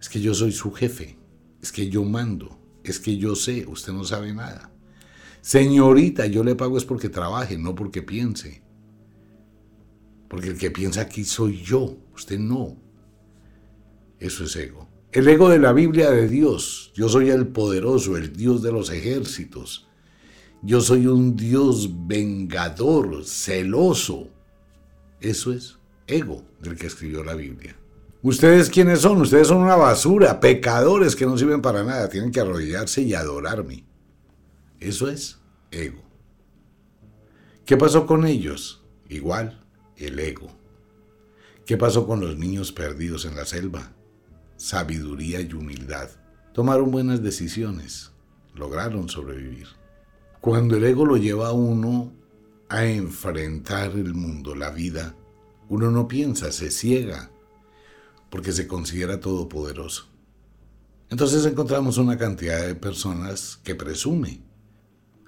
Es 0.00 0.08
que 0.08 0.20
yo 0.20 0.34
soy 0.34 0.50
su 0.50 0.72
jefe, 0.72 1.16
es 1.62 1.70
que 1.70 1.88
yo 1.88 2.02
mando, 2.02 2.60
es 2.82 2.98
que 2.98 3.16
yo 3.16 3.36
sé, 3.36 3.64
usted 3.68 3.92
no 3.92 4.02
sabe 4.02 4.34
nada. 4.34 4.72
Señorita, 5.42 6.26
yo 6.26 6.42
le 6.42 6.56
pago 6.56 6.78
es 6.78 6.84
porque 6.84 7.08
trabaje, 7.08 7.58
no 7.58 7.76
porque 7.76 8.02
piense. 8.02 8.60
Porque 10.28 10.48
el 10.48 10.58
que 10.58 10.72
piensa 10.72 11.02
aquí 11.02 11.22
soy 11.22 11.62
yo, 11.62 11.96
usted 12.12 12.40
no. 12.40 12.76
Eso 14.18 14.42
es 14.42 14.56
ego. 14.56 14.89
El 15.12 15.26
ego 15.26 15.48
de 15.48 15.58
la 15.58 15.72
Biblia 15.72 16.10
de 16.10 16.28
Dios. 16.28 16.92
Yo 16.94 17.08
soy 17.08 17.30
el 17.30 17.48
poderoso, 17.48 18.16
el 18.16 18.32
Dios 18.32 18.62
de 18.62 18.70
los 18.70 18.90
ejércitos. 18.90 19.88
Yo 20.62 20.80
soy 20.80 21.08
un 21.08 21.34
Dios 21.34 22.06
vengador, 22.06 23.24
celoso. 23.24 24.28
Eso 25.20 25.52
es 25.52 25.78
ego 26.06 26.44
del 26.60 26.76
que 26.76 26.86
escribió 26.86 27.24
la 27.24 27.34
Biblia. 27.34 27.76
¿Ustedes 28.22 28.70
quiénes 28.70 29.00
son? 29.00 29.20
Ustedes 29.20 29.48
son 29.48 29.62
una 29.62 29.74
basura, 29.74 30.38
pecadores 30.38 31.16
que 31.16 31.26
no 31.26 31.36
sirven 31.36 31.60
para 31.60 31.82
nada. 31.82 32.08
Tienen 32.08 32.30
que 32.30 32.40
arrodillarse 32.40 33.02
y 33.02 33.14
adorarme. 33.14 33.84
Eso 34.78 35.08
es 35.08 35.40
ego. 35.72 36.02
¿Qué 37.64 37.76
pasó 37.76 38.06
con 38.06 38.26
ellos? 38.26 38.84
Igual, 39.08 39.64
el 39.96 40.20
ego. 40.20 40.50
¿Qué 41.66 41.76
pasó 41.76 42.06
con 42.06 42.20
los 42.20 42.36
niños 42.36 42.70
perdidos 42.70 43.24
en 43.24 43.34
la 43.34 43.44
selva? 43.44 43.92
Sabiduría 44.60 45.40
y 45.40 45.54
humildad. 45.54 46.10
Tomaron 46.52 46.90
buenas 46.90 47.22
decisiones. 47.22 48.10
Lograron 48.54 49.08
sobrevivir. 49.08 49.68
Cuando 50.42 50.76
el 50.76 50.84
ego 50.84 51.06
lo 51.06 51.16
lleva 51.16 51.48
a 51.48 51.52
uno 51.52 52.12
a 52.68 52.84
enfrentar 52.84 53.92
el 53.92 54.12
mundo, 54.12 54.54
la 54.54 54.68
vida, 54.68 55.14
uno 55.70 55.90
no 55.90 56.06
piensa, 56.08 56.52
se 56.52 56.70
ciega, 56.70 57.30
porque 58.28 58.52
se 58.52 58.68
considera 58.68 59.18
todopoderoso. 59.18 60.08
Entonces 61.08 61.46
encontramos 61.46 61.96
una 61.96 62.18
cantidad 62.18 62.62
de 62.66 62.74
personas 62.74 63.58
que 63.64 63.74
presume. 63.74 64.42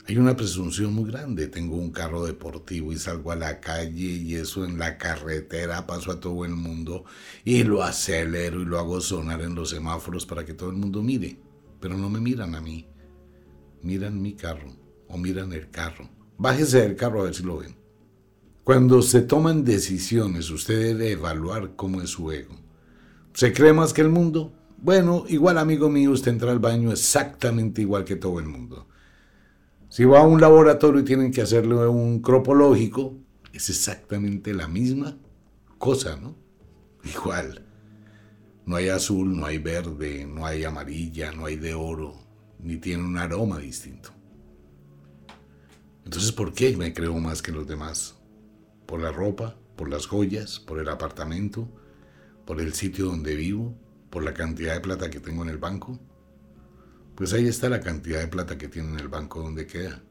Hay 0.09 0.18
una 0.18 0.35
presunción 0.35 0.92
muy 0.92 1.11
grande. 1.11 1.47
Tengo 1.47 1.76
un 1.76 1.92
carro 1.92 2.25
deportivo 2.25 2.92
y 2.92 2.99
salgo 2.99 3.30
a 3.30 3.37
la 3.37 3.61
calle 3.61 4.06
y 4.06 4.35
eso 4.35 4.64
en 4.64 4.78
la 4.78 4.99
carretera 4.99 5.87
paso 5.87 6.11
a 6.11 6.18
todo 6.18 6.44
el 6.44 6.56
mundo 6.56 7.04
y 7.44 7.62
lo 7.62 7.85
acelero 7.85 8.61
y 8.61 8.64
lo 8.64 8.80
hago 8.80 9.00
sonar 9.00 9.42
en 9.42 9.54
los 9.54 9.71
semáforos 9.71 10.26
para 10.26 10.44
que 10.44 10.54
todo 10.54 10.71
el 10.71 10.76
mundo 10.76 11.02
mire. 11.02 11.38
Pero 11.80 11.97
no 11.97 12.11
me 12.11 12.21
miran 12.21 12.56
a 12.56 12.61
mí. 12.61 12.88
Miran 13.82 14.21
mi 14.21 14.35
carro 14.35 14.73
o 15.09 15.16
miran 15.16 15.52
el 15.52 15.71
carro. 15.71 16.09
Bájese 16.37 16.80
del 16.80 16.97
carro 16.97 17.21
a 17.21 17.25
ver 17.25 17.35
si 17.35 17.44
lo 17.44 17.59
ven. 17.59 17.76
Cuando 18.64 19.02
se 19.02 19.23
toman 19.23 19.64
decisiones, 19.64 20.50
usted 20.50 20.78
debe 20.78 21.12
evaluar 21.12 21.76
cómo 21.76 22.02
es 22.02 22.11
su 22.11 22.30
ego. 22.32 22.56
¿Se 23.35 23.52
cree 23.52 23.73
más 23.73 23.92
que 23.92 24.02
el 24.02 24.09
mundo? 24.09 24.52
Bueno, 24.78 25.25
igual 25.28 25.59
amigo 25.59 25.88
mío, 25.88 26.11
usted 26.11 26.32
entra 26.32 26.50
al 26.50 26.59
baño 26.59 26.90
exactamente 26.90 27.82
igual 27.82 28.04
que 28.04 28.16
todo 28.16 28.40
el 28.40 28.47
mundo. 28.47 28.88
Si 29.92 30.06
va 30.06 30.20
a 30.20 30.26
un 30.26 30.40
laboratorio 30.40 31.02
y 31.02 31.04
tienen 31.04 31.30
que 31.30 31.42
hacerle 31.42 31.87
un 31.87 32.22
cropológico, 32.22 33.18
es 33.52 33.68
exactamente 33.68 34.54
la 34.54 34.66
misma 34.66 35.18
cosa, 35.76 36.16
¿no? 36.16 36.34
Igual. 37.04 37.66
No 38.64 38.76
hay 38.76 38.88
azul, 38.88 39.37
no 39.37 39.44
hay 39.44 39.58
verde, 39.58 40.25
no 40.25 40.46
hay 40.46 40.64
amarilla, 40.64 41.30
no 41.32 41.44
hay 41.44 41.56
de 41.56 41.75
oro, 41.75 42.14
ni 42.58 42.78
tiene 42.78 43.02
un 43.02 43.18
aroma 43.18 43.58
distinto. 43.58 44.08
Entonces, 46.06 46.32
¿por 46.32 46.54
qué 46.54 46.75
me 46.75 46.94
creo 46.94 47.18
más 47.18 47.42
que 47.42 47.52
los 47.52 47.66
demás? 47.66 48.14
¿Por 48.87 49.02
la 49.02 49.12
ropa? 49.12 49.58
¿Por 49.76 49.90
las 49.90 50.06
joyas? 50.06 50.58
¿Por 50.58 50.78
el 50.78 50.88
apartamento? 50.88 51.68
¿Por 52.46 52.62
el 52.62 52.72
sitio 52.72 53.04
donde 53.04 53.34
vivo? 53.34 53.75
¿Por 54.08 54.25
la 54.25 54.32
cantidad 54.32 54.72
de 54.72 54.80
plata 54.80 55.11
que 55.11 55.20
tengo 55.20 55.42
en 55.42 55.50
el 55.50 55.58
banco? 55.58 56.00
Pues 57.22 57.34
ahí 57.34 57.46
está 57.46 57.68
la 57.68 57.80
cantidad 57.80 58.18
de 58.18 58.26
plata 58.26 58.58
que 58.58 58.66
tiene 58.66 58.88
en 58.88 58.98
el 58.98 59.06
banco 59.06 59.40
donde 59.40 59.64
queda. 59.64 60.02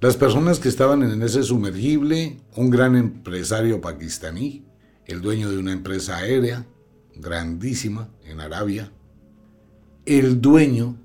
Las 0.00 0.16
personas 0.16 0.58
que 0.58 0.68
estaban 0.68 1.04
en 1.04 1.22
ese 1.22 1.44
sumergible, 1.44 2.40
un 2.56 2.68
gran 2.68 2.96
empresario 2.96 3.80
pakistaní, 3.80 4.66
el 5.06 5.20
dueño 5.20 5.52
de 5.52 5.58
una 5.58 5.70
empresa 5.70 6.16
aérea 6.16 6.66
grandísima 7.14 8.10
en 8.24 8.40
Arabia, 8.40 8.90
el 10.04 10.40
dueño 10.40 10.96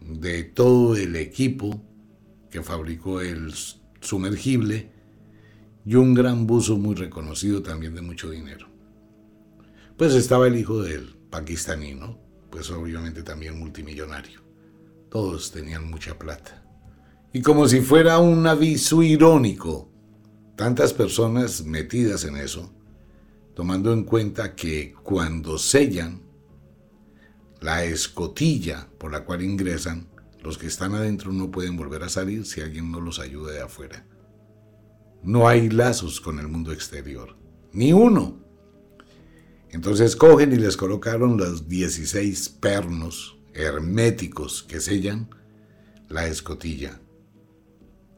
de 0.00 0.44
todo 0.44 0.96
el 0.96 1.14
equipo 1.16 1.82
que 2.50 2.62
fabricó 2.62 3.20
el 3.20 3.52
sumergible 4.00 4.88
y 5.84 5.96
un 5.96 6.14
gran 6.14 6.46
buzo 6.46 6.78
muy 6.78 6.94
reconocido 6.94 7.62
también 7.62 7.94
de 7.94 8.00
mucho 8.00 8.30
dinero. 8.30 8.66
Pues 9.98 10.14
estaba 10.14 10.46
el 10.46 10.56
hijo 10.56 10.80
del 10.80 11.14
pakistaní, 11.28 11.92
¿no? 11.92 12.18
Pues 12.48 12.70
obviamente 12.70 13.22
también 13.22 13.58
multimillonario. 13.58 14.45
Todos 15.16 15.50
tenían 15.50 15.88
mucha 15.88 16.18
plata. 16.18 16.62
Y 17.32 17.40
como 17.40 17.66
si 17.68 17.80
fuera 17.80 18.18
un 18.18 18.46
aviso 18.46 19.02
irónico, 19.02 19.90
tantas 20.56 20.92
personas 20.92 21.64
metidas 21.64 22.24
en 22.24 22.36
eso, 22.36 22.70
tomando 23.54 23.94
en 23.94 24.04
cuenta 24.04 24.54
que 24.54 24.92
cuando 25.02 25.56
sellan 25.56 26.20
la 27.62 27.82
escotilla 27.84 28.90
por 28.98 29.10
la 29.10 29.24
cual 29.24 29.40
ingresan, 29.40 30.06
los 30.42 30.58
que 30.58 30.66
están 30.66 30.94
adentro 30.94 31.32
no 31.32 31.50
pueden 31.50 31.78
volver 31.78 32.02
a 32.02 32.10
salir 32.10 32.44
si 32.44 32.60
alguien 32.60 32.92
no 32.92 33.00
los 33.00 33.18
ayuda 33.18 33.52
de 33.52 33.62
afuera. 33.62 34.06
No 35.22 35.48
hay 35.48 35.70
lazos 35.70 36.20
con 36.20 36.38
el 36.40 36.48
mundo 36.48 36.72
exterior, 36.72 37.38
ni 37.72 37.94
uno. 37.94 38.38
Entonces 39.70 40.14
cogen 40.14 40.52
y 40.52 40.56
les 40.56 40.76
colocaron 40.76 41.38
los 41.38 41.66
16 41.70 42.50
pernos 42.50 43.35
herméticos 43.56 44.62
que 44.62 44.80
sellan 44.80 45.28
la 46.08 46.26
escotilla. 46.26 47.00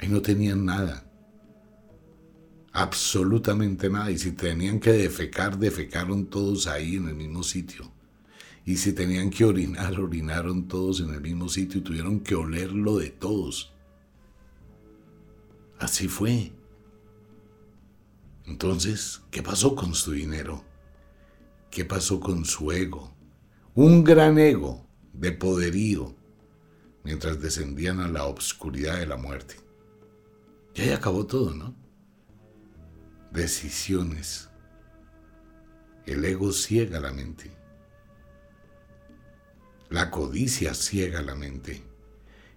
Y 0.00 0.08
no 0.08 0.20
tenían 0.20 0.64
nada. 0.64 1.10
Absolutamente 2.72 3.88
nada. 3.88 4.10
Y 4.10 4.18
si 4.18 4.32
tenían 4.32 4.80
que 4.80 4.92
defecar, 4.92 5.58
defecaron 5.58 6.26
todos 6.26 6.66
ahí 6.66 6.96
en 6.96 7.08
el 7.08 7.14
mismo 7.14 7.42
sitio. 7.42 7.90
Y 8.64 8.76
si 8.76 8.92
tenían 8.92 9.30
que 9.30 9.44
orinar, 9.44 9.98
orinaron 10.00 10.68
todos 10.68 11.00
en 11.00 11.14
el 11.14 11.20
mismo 11.20 11.48
sitio 11.48 11.80
y 11.80 11.84
tuvieron 11.84 12.20
que 12.20 12.34
olerlo 12.34 12.98
de 12.98 13.10
todos. 13.10 13.72
Así 15.78 16.08
fue. 16.08 16.52
Entonces, 18.44 19.22
¿qué 19.30 19.42
pasó 19.42 19.74
con 19.76 19.94
su 19.94 20.12
dinero? 20.12 20.64
¿Qué 21.70 21.84
pasó 21.84 22.18
con 22.18 22.44
su 22.44 22.72
ego? 22.72 23.14
Un 23.74 24.02
gran 24.02 24.38
ego 24.38 24.87
de 25.18 25.32
poderío 25.32 26.14
mientras 27.02 27.40
descendían 27.40 28.00
a 28.00 28.08
la 28.08 28.24
obscuridad 28.24 28.98
de 28.98 29.06
la 29.06 29.16
muerte. 29.16 29.56
Y 30.74 30.82
ahí 30.82 30.90
acabó 30.90 31.26
todo, 31.26 31.54
¿no? 31.54 31.74
Decisiones. 33.32 34.48
El 36.06 36.24
ego 36.24 36.52
ciega 36.52 37.00
la 37.00 37.12
mente. 37.12 37.50
La 39.90 40.10
codicia 40.10 40.74
ciega 40.74 41.20
la 41.22 41.34
mente. 41.34 41.82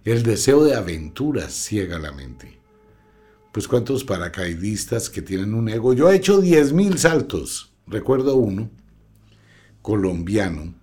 El 0.04 0.22
deseo 0.22 0.64
de 0.64 0.74
aventuras 0.74 1.52
ciega 1.52 1.98
la 1.98 2.12
mente. 2.12 2.58
Pues 3.52 3.68
cuántos 3.68 4.04
paracaidistas 4.04 5.10
que 5.10 5.22
tienen 5.22 5.54
un 5.54 5.68
ego. 5.68 5.94
Yo 5.94 6.10
he 6.10 6.16
hecho 6.16 6.42
10.000 6.42 6.96
saltos. 6.96 7.72
Recuerdo 7.86 8.36
uno, 8.36 8.70
colombiano, 9.82 10.74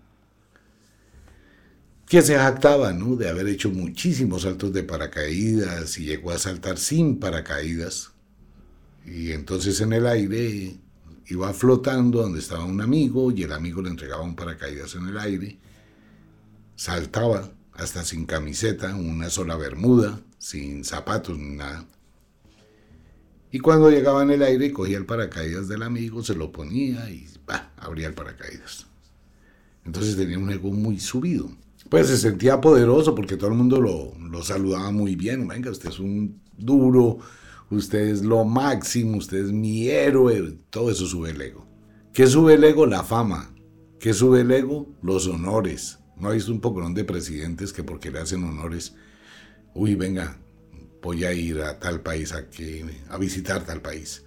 que 2.10 2.24
se 2.24 2.36
jactaba 2.36 2.92
¿no? 2.92 3.16
de 3.16 3.30
haber 3.30 3.48
hecho 3.48 3.70
muchísimos 3.70 4.42
saltos 4.42 4.74
de 4.74 4.82
paracaídas 4.82 5.96
y 6.00 6.06
llegó 6.06 6.32
a 6.32 6.40
saltar 6.40 6.80
sin 6.80 7.20
paracaídas. 7.20 8.10
Y 9.06 9.32
entonces 9.32 9.80
en 9.80 9.94
el 9.94 10.08
aire 10.08 10.76
iba 11.28 11.54
flotando 11.54 12.24
donde 12.24 12.40
estaba 12.40 12.66
un 12.66 12.82
amigo 12.82 13.32
y 13.32 13.44
el 13.44 13.52
amigo 13.52 13.84
le 13.84 13.92
entregaba 13.92 14.24
un 14.24 14.36
paracaídas 14.36 14.96
en 14.96 15.08
el 15.08 15.20
aire. 15.20 15.60
Saltaba 16.76 17.52
hasta 17.74 18.04
sin 18.04 18.26
camiseta, 18.26 18.96
una 18.96 19.30
sola 19.30 19.56
bermuda, 19.56 20.20
sin 20.40 20.84
zapatos 20.84 21.38
ni 21.38 21.58
nada. 21.58 21.86
Y 23.52 23.60
cuando 23.60 23.92
llegaba 23.92 24.24
en 24.24 24.32
el 24.32 24.42
aire 24.42 24.74
cogía 24.74 24.98
el 24.98 25.06
paracaídas 25.06 25.68
del 25.68 25.84
amigo, 25.84 26.24
se 26.24 26.34
lo 26.34 26.52
ponía 26.52 27.08
y 27.12 27.28
abría 27.78 28.08
el 28.08 28.16
paracaídas. 28.16 28.88
Entonces 29.86 30.18
tenía 30.18 30.40
un 30.40 30.50
ego 30.50 30.72
muy 30.72 31.00
subido 31.00 31.52
pues 31.90 32.08
se 32.08 32.18
sentía 32.18 32.62
poderoso 32.62 33.16
porque 33.16 33.36
todo 33.36 33.50
el 33.50 33.58
mundo 33.58 33.82
lo, 33.82 34.44
saludaba 34.44 34.92
muy 34.92 35.16
bien. 35.16 35.48
Venga, 35.48 35.72
usted 35.72 35.90
es 35.90 36.00
un 36.00 36.40
duro, 36.56 37.18
usted 37.72 38.00
es 38.00 38.22
lo 38.22 38.46
máximo, 38.46 39.18
usted 39.18 39.46
es 39.46 39.52
mi 39.52 39.90
héroe. 39.90 40.60
Todo 40.70 40.92
eso 40.92 41.08
sube 41.08 41.32
el 41.32 41.42
ego. 41.42 41.66
¿Qué 42.14 42.28
sube 42.28 42.54
el 42.54 42.64
ego? 42.64 42.86
La 42.86 43.04
fama. 43.04 43.54
¿Qué 44.00 44.14
sube 44.14 44.42
el 44.42 44.52
ego? 44.52 44.88
Los 45.02 45.28
honores. 45.28 46.00
¿No 46.16 46.30
ha 46.30 46.34
visto 46.34 46.52
un 46.52 46.62
poco 46.62 46.88
de 46.88 47.04
presidentes 47.04 47.74
que 47.74 47.84
porque 47.84 48.12
le 48.12 48.20
hacen 48.20 48.44
honores, 48.44 48.94
uy, 49.74 49.96
venga, 49.96 50.38
voy 51.02 51.24
a 51.24 51.34
ir 51.34 51.62
a 51.62 51.80
tal 51.80 52.02
país, 52.02 52.34
a, 52.34 52.50
que, 52.50 52.86
a 53.10 53.18
visitar 53.18 53.66
tal 53.66 53.82
país? 53.82 54.26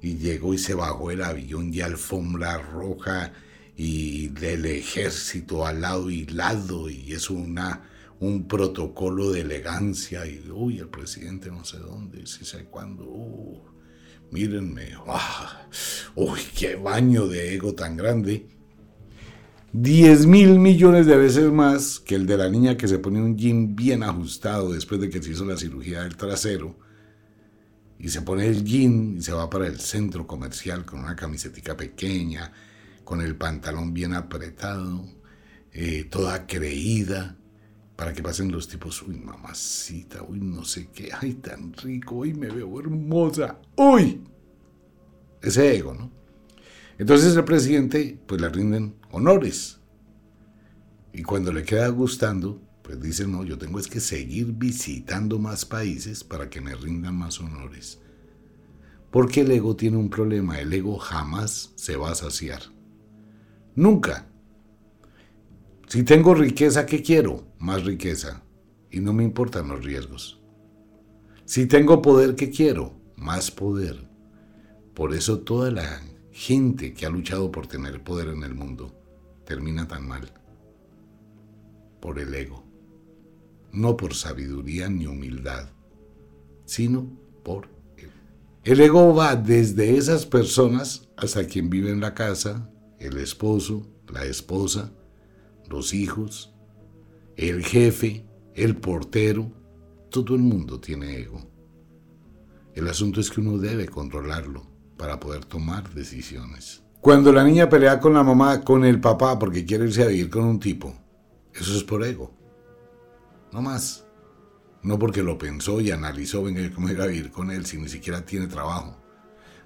Y 0.00 0.18
llegó 0.18 0.54
y 0.54 0.58
se 0.58 0.74
bajó 0.74 1.10
el 1.10 1.22
avión 1.22 1.74
y 1.74 1.80
alfombra 1.80 2.58
roja 2.58 3.32
y 3.76 4.28
del 4.28 4.64
ejército 4.66 5.66
al 5.66 5.82
lado 5.82 6.10
y 6.10 6.26
lado 6.26 6.88
y 6.88 7.12
es 7.12 7.28
una, 7.28 7.82
un 8.20 8.48
protocolo 8.48 9.30
de 9.30 9.42
elegancia 9.42 10.26
y 10.26 10.42
uy, 10.50 10.78
el 10.78 10.88
presidente 10.88 11.50
no 11.50 11.64
sé 11.64 11.78
dónde, 11.78 12.26
si 12.26 12.44
sé 12.44 12.64
cuándo, 12.64 13.04
uh, 13.04 13.62
mírenme, 14.30 14.92
ah, 15.06 15.68
uy, 16.14 16.40
qué 16.58 16.76
baño 16.76 17.26
de 17.26 17.54
ego 17.54 17.74
tan 17.74 17.96
grande. 17.96 18.48
10 19.72 20.26
mil 20.26 20.58
millones 20.58 21.04
de 21.04 21.18
veces 21.18 21.52
más 21.52 22.00
que 22.00 22.14
el 22.14 22.26
de 22.26 22.38
la 22.38 22.48
niña 22.48 22.78
que 22.78 22.88
se 22.88 22.98
pone 22.98 23.20
un 23.20 23.36
jean 23.36 23.76
bien 23.76 24.02
ajustado 24.02 24.72
después 24.72 24.98
de 25.02 25.10
que 25.10 25.22
se 25.22 25.32
hizo 25.32 25.44
la 25.44 25.58
cirugía 25.58 26.02
del 26.02 26.16
trasero 26.16 26.78
y 27.98 28.08
se 28.08 28.22
pone 28.22 28.46
el 28.46 28.64
jean 28.64 29.16
y 29.18 29.22
se 29.22 29.32
va 29.32 29.50
para 29.50 29.66
el 29.66 29.78
centro 29.78 30.26
comercial 30.26 30.86
con 30.86 31.00
una 31.00 31.14
camisetica 31.14 31.76
pequeña, 31.76 32.52
con 33.06 33.20
el 33.20 33.36
pantalón 33.36 33.94
bien 33.94 34.14
apretado, 34.14 35.06
eh, 35.70 36.08
toda 36.10 36.44
creída, 36.44 37.36
para 37.94 38.12
que 38.12 38.20
pasen 38.20 38.50
los 38.50 38.66
tipos, 38.66 39.00
uy, 39.02 39.14
mamacita, 39.14 40.24
uy, 40.24 40.40
no 40.40 40.64
sé 40.64 40.88
qué, 40.88 41.10
ay, 41.18 41.34
tan 41.34 41.72
rico, 41.72 42.16
uy, 42.16 42.34
me 42.34 42.48
veo 42.48 42.80
hermosa, 42.80 43.60
uy. 43.76 44.24
Ese 45.40 45.76
ego, 45.76 45.94
¿no? 45.94 46.10
Entonces 46.98 47.36
el 47.36 47.44
presidente, 47.44 48.18
pues 48.26 48.40
le 48.40 48.48
rinden 48.48 48.96
honores. 49.12 49.78
Y 51.12 51.22
cuando 51.22 51.52
le 51.52 51.62
queda 51.62 51.86
gustando, 51.88 52.60
pues 52.82 53.00
dice, 53.00 53.24
no, 53.28 53.44
yo 53.44 53.56
tengo 53.56 53.78
es 53.78 53.86
que 53.86 54.00
seguir 54.00 54.46
visitando 54.52 55.38
más 55.38 55.64
países 55.64 56.24
para 56.24 56.50
que 56.50 56.60
me 56.60 56.74
rindan 56.74 57.14
más 57.14 57.38
honores. 57.38 58.00
Porque 59.12 59.42
el 59.42 59.52
ego 59.52 59.76
tiene 59.76 59.96
un 59.96 60.10
problema, 60.10 60.58
el 60.58 60.72
ego 60.72 60.98
jamás 60.98 61.72
se 61.76 61.96
va 61.96 62.10
a 62.10 62.16
saciar. 62.16 62.75
Nunca. 63.76 64.26
Si 65.86 66.02
tengo 66.02 66.34
riqueza, 66.34 66.86
¿qué 66.86 67.02
quiero? 67.02 67.46
Más 67.58 67.84
riqueza. 67.84 68.42
Y 68.90 69.00
no 69.00 69.12
me 69.12 69.22
importan 69.22 69.68
los 69.68 69.84
riesgos. 69.84 70.40
Si 71.44 71.66
tengo 71.66 72.02
poder, 72.02 72.34
¿qué 72.34 72.50
quiero? 72.50 72.94
Más 73.16 73.50
poder. 73.50 74.08
Por 74.94 75.14
eso 75.14 75.40
toda 75.40 75.70
la 75.70 76.00
gente 76.32 76.94
que 76.94 77.06
ha 77.06 77.10
luchado 77.10 77.52
por 77.52 77.66
tener 77.66 78.02
poder 78.02 78.28
en 78.28 78.42
el 78.42 78.54
mundo 78.54 78.94
termina 79.44 79.86
tan 79.86 80.08
mal. 80.08 80.32
Por 82.00 82.18
el 82.18 82.34
ego. 82.34 82.64
No 83.72 83.96
por 83.96 84.14
sabiduría 84.14 84.88
ni 84.88 85.06
humildad, 85.06 85.68
sino 86.64 87.06
por 87.44 87.68
el 87.98 88.10
El 88.64 88.80
ego 88.80 89.14
va 89.14 89.36
desde 89.36 89.98
esas 89.98 90.24
personas 90.24 91.08
hasta 91.16 91.46
quien 91.46 91.68
vive 91.68 91.90
en 91.90 92.00
la 92.00 92.14
casa, 92.14 92.70
el 92.98 93.18
esposo, 93.18 93.86
la 94.12 94.24
esposa, 94.24 94.92
los 95.68 95.94
hijos, 95.94 96.54
el 97.36 97.64
jefe, 97.64 98.24
el 98.54 98.76
portero, 98.76 99.50
todo 100.10 100.34
el 100.34 100.42
mundo 100.42 100.80
tiene 100.80 101.18
ego. 101.18 101.40
El 102.74 102.88
asunto 102.88 103.20
es 103.20 103.30
que 103.30 103.40
uno 103.40 103.58
debe 103.58 103.86
controlarlo 103.86 104.66
para 104.96 105.20
poder 105.20 105.44
tomar 105.44 105.92
decisiones. 105.94 106.82
Cuando 107.00 107.32
la 107.32 107.44
niña 107.44 107.68
pelea 107.68 108.00
con 108.00 108.14
la 108.14 108.22
mamá, 108.22 108.62
con 108.62 108.84
el 108.84 109.00
papá, 109.00 109.38
porque 109.38 109.64
quiere 109.64 109.84
irse 109.84 110.02
a 110.02 110.08
vivir 110.08 110.30
con 110.30 110.44
un 110.44 110.60
tipo, 110.60 110.94
eso 111.54 111.76
es 111.76 111.84
por 111.84 112.04
ego. 112.04 112.34
No 113.52 113.62
más. 113.62 114.04
No 114.82 114.98
porque 114.98 115.22
lo 115.22 115.38
pensó 115.38 115.80
y 115.80 115.90
analizó, 115.90 116.42
venga, 116.42 116.70
cómo 116.74 116.88
ir 116.88 117.00
a 117.00 117.06
vivir 117.06 117.30
con 117.30 117.50
él 117.50 117.66
si 117.66 117.78
ni 117.78 117.88
siquiera 117.88 118.24
tiene 118.24 118.46
trabajo. 118.46 118.96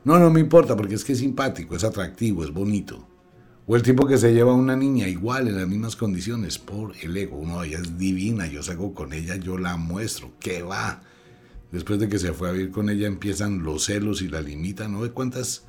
No, 0.05 0.19
no 0.19 0.31
me 0.31 0.41
importa 0.41 0.77
porque 0.77 0.95
es 0.95 1.05
que 1.05 1.13
es 1.13 1.19
simpático, 1.19 1.77
es 1.77 1.85
atractivo, 1.85 2.43
es 2.45 2.53
bonito. 2.53 3.07
O 3.73 3.77
el 3.77 3.83
tipo 3.83 4.05
que 4.05 4.19
se 4.19 4.35
lleva 4.35 4.51
a 4.51 4.57
una 4.57 4.75
niña 4.75 5.07
igual, 5.07 5.47
en 5.47 5.57
las 5.57 5.69
mismas 5.69 5.95
condiciones, 5.95 6.59
por 6.59 6.93
el 7.03 7.17
ego. 7.17 7.37
Uno, 7.37 7.63
ella 7.63 7.79
es 7.79 7.97
divina, 7.97 8.49
yo 8.49 8.65
salgo 8.65 8.95
con 8.95 9.13
ella, 9.13 9.37
yo 9.37 9.59
la 9.59 9.77
muestro, 9.77 10.33
¿qué 10.41 10.63
va? 10.63 11.03
Después 11.71 12.01
de 12.01 12.09
que 12.09 12.19
se 12.19 12.33
fue 12.33 12.49
a 12.49 12.53
vivir 12.53 12.73
con 12.73 12.91
ella 12.91 13.07
empiezan 13.07 13.63
los 13.63 13.85
celos 13.85 14.23
y 14.23 14.29
la 14.29 14.41
limitan. 14.41 14.91
¿No 14.91 15.03
ve 15.03 15.13
cuántas 15.13 15.67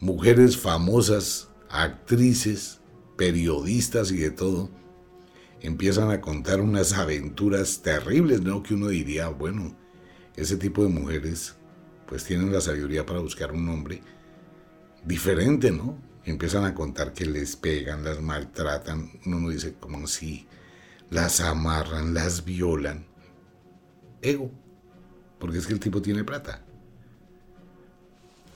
mujeres 0.00 0.56
famosas, 0.56 1.48
actrices, 1.70 2.80
periodistas 3.16 4.10
y 4.10 4.16
de 4.16 4.32
todo, 4.32 4.68
empiezan 5.60 6.10
a 6.10 6.20
contar 6.20 6.60
unas 6.60 6.92
aventuras 6.92 7.82
terribles, 7.82 8.42
¿no? 8.42 8.64
Que 8.64 8.74
uno 8.74 8.88
diría, 8.88 9.28
bueno, 9.28 9.76
ese 10.34 10.56
tipo 10.56 10.82
de 10.82 10.88
mujeres 10.88 11.54
pues 12.08 12.24
tienen 12.24 12.52
la 12.52 12.60
sabiduría 12.60 13.06
para 13.06 13.20
buscar 13.20 13.52
un 13.52 13.68
hombre 13.68 14.02
diferente, 15.04 15.70
¿no? 15.70 16.07
Empiezan 16.30 16.64
a 16.64 16.74
contar 16.74 17.12
que 17.12 17.26
les 17.26 17.56
pegan, 17.56 18.04
las 18.04 18.20
maltratan, 18.20 19.10
uno 19.26 19.40
no 19.40 19.48
dice 19.50 19.74
como 19.78 20.06
si 20.06 20.46
las 21.10 21.40
amarran, 21.40 22.14
las 22.14 22.44
violan. 22.44 23.06
Ego, 24.20 24.50
porque 25.38 25.58
es 25.58 25.66
que 25.66 25.72
el 25.72 25.80
tipo 25.80 26.02
tiene 26.02 26.24
plata. 26.24 26.64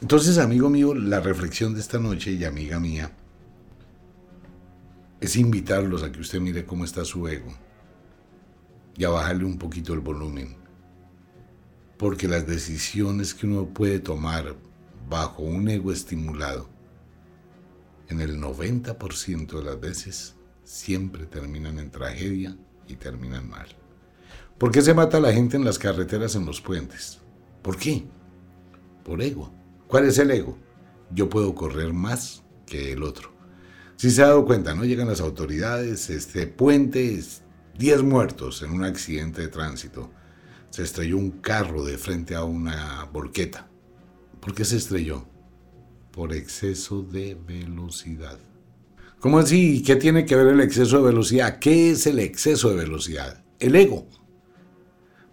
Entonces, 0.01 0.39
amigo 0.39 0.69
mío, 0.69 0.95
la 0.95 1.21
reflexión 1.21 1.75
de 1.75 1.81
esta 1.81 1.99
noche 1.99 2.33
y 2.33 2.45
amiga 2.45 2.81
mía 2.81 3.13
es 5.21 5.37
invitarlos 5.37 6.03
a 6.03 6.11
que 6.11 6.21
usted 6.21 6.41
mire 6.41 6.67
cómo 6.67 6.85
está 6.85 7.05
su 7.05 7.29
ego 7.29 7.55
y 8.97 9.05
a 9.05 9.09
bajarle 9.11 9.45
un 9.45 9.59
poquito 9.59 9.95
el 9.95 10.01
volumen. 10.01 10.57
Porque 11.97 12.27
las 12.27 12.47
decisiones 12.47 13.33
que 13.33 13.47
uno 13.47 13.67
puede 13.67 14.01
tomar 14.01 14.57
bajo 15.09 15.43
un 15.43 15.69
ego 15.69 15.93
estimulado 15.93 16.72
en 18.13 18.21
el 18.21 18.41
90% 18.41 19.59
de 19.59 19.65
las 19.65 19.81
veces 19.81 20.37
siempre 20.63 21.27
terminan 21.27 21.79
en 21.79 21.91
tragedia 21.91 22.57
y 22.87 22.97
terminan 22.97 23.49
mal. 23.49 23.67
¿Por 24.59 24.71
qué 24.71 24.83
se 24.83 24.95
mata 24.95 25.17
a 25.17 25.21
la 25.21 25.33
gente 25.33 25.57
en 25.57 25.65
las 25.65 25.79
carreteras, 25.79 26.37
en 26.37 26.47
los 26.47 26.61
puentes? 26.61 27.19
¿Por 27.63 27.77
qué? 27.77 28.05
Por 29.03 29.21
ego. 29.21 29.53
¿Cuál 29.89 30.07
es 30.07 30.19
el 30.19 30.31
ego? 30.31 30.57
Yo 31.11 31.29
puedo 31.29 31.55
correr 31.55 31.93
más 31.93 32.45
que 32.67 32.93
el 32.93 33.03
otro. 33.03 33.33
Si 33.97 34.11
se 34.11 34.23
ha 34.23 34.29
dado 34.29 34.45
cuenta, 34.45 34.75
¿no? 34.75 34.85
Llegan 34.85 35.09
las 35.09 35.21
autoridades, 35.21 36.11
este 36.11 36.47
puente, 36.47 37.23
10 37.79 38.03
muertos 38.03 38.63
en 38.63 38.73
un 38.73 38.85
accidente 38.85 39.43
de 39.43 39.49
tránsito. 39.49 40.11
Se 40.71 40.83
estrelló 40.83 41.19
un 41.19 41.31
carro 41.41 41.85
de 41.85 41.99
frente 41.99 42.35
a 42.35 42.45
una 42.45 43.05
volqueta. 43.13 43.69
¿Por 44.41 44.55
qué 44.55 44.65
se 44.65 44.77
estrelló? 44.77 45.32
Por 46.13 46.35
exceso 46.35 47.01
de 47.03 47.35
velocidad. 47.35 48.39
¿Cómo 49.19 49.39
así? 49.39 49.83
¿Qué 49.83 49.97
tiene 49.97 50.27
que 50.27 50.37
ver 50.37 50.49
el 50.49 50.61
exceso 50.61 50.99
de 50.99 51.05
velocidad? 51.05 51.59
¿Qué 51.59 51.91
es 51.91 52.07
el 52.07 52.19
exceso 52.19 52.69
de 52.69 52.77
velocidad? 52.77 53.43
El 53.59 53.75
ego. 53.77 54.07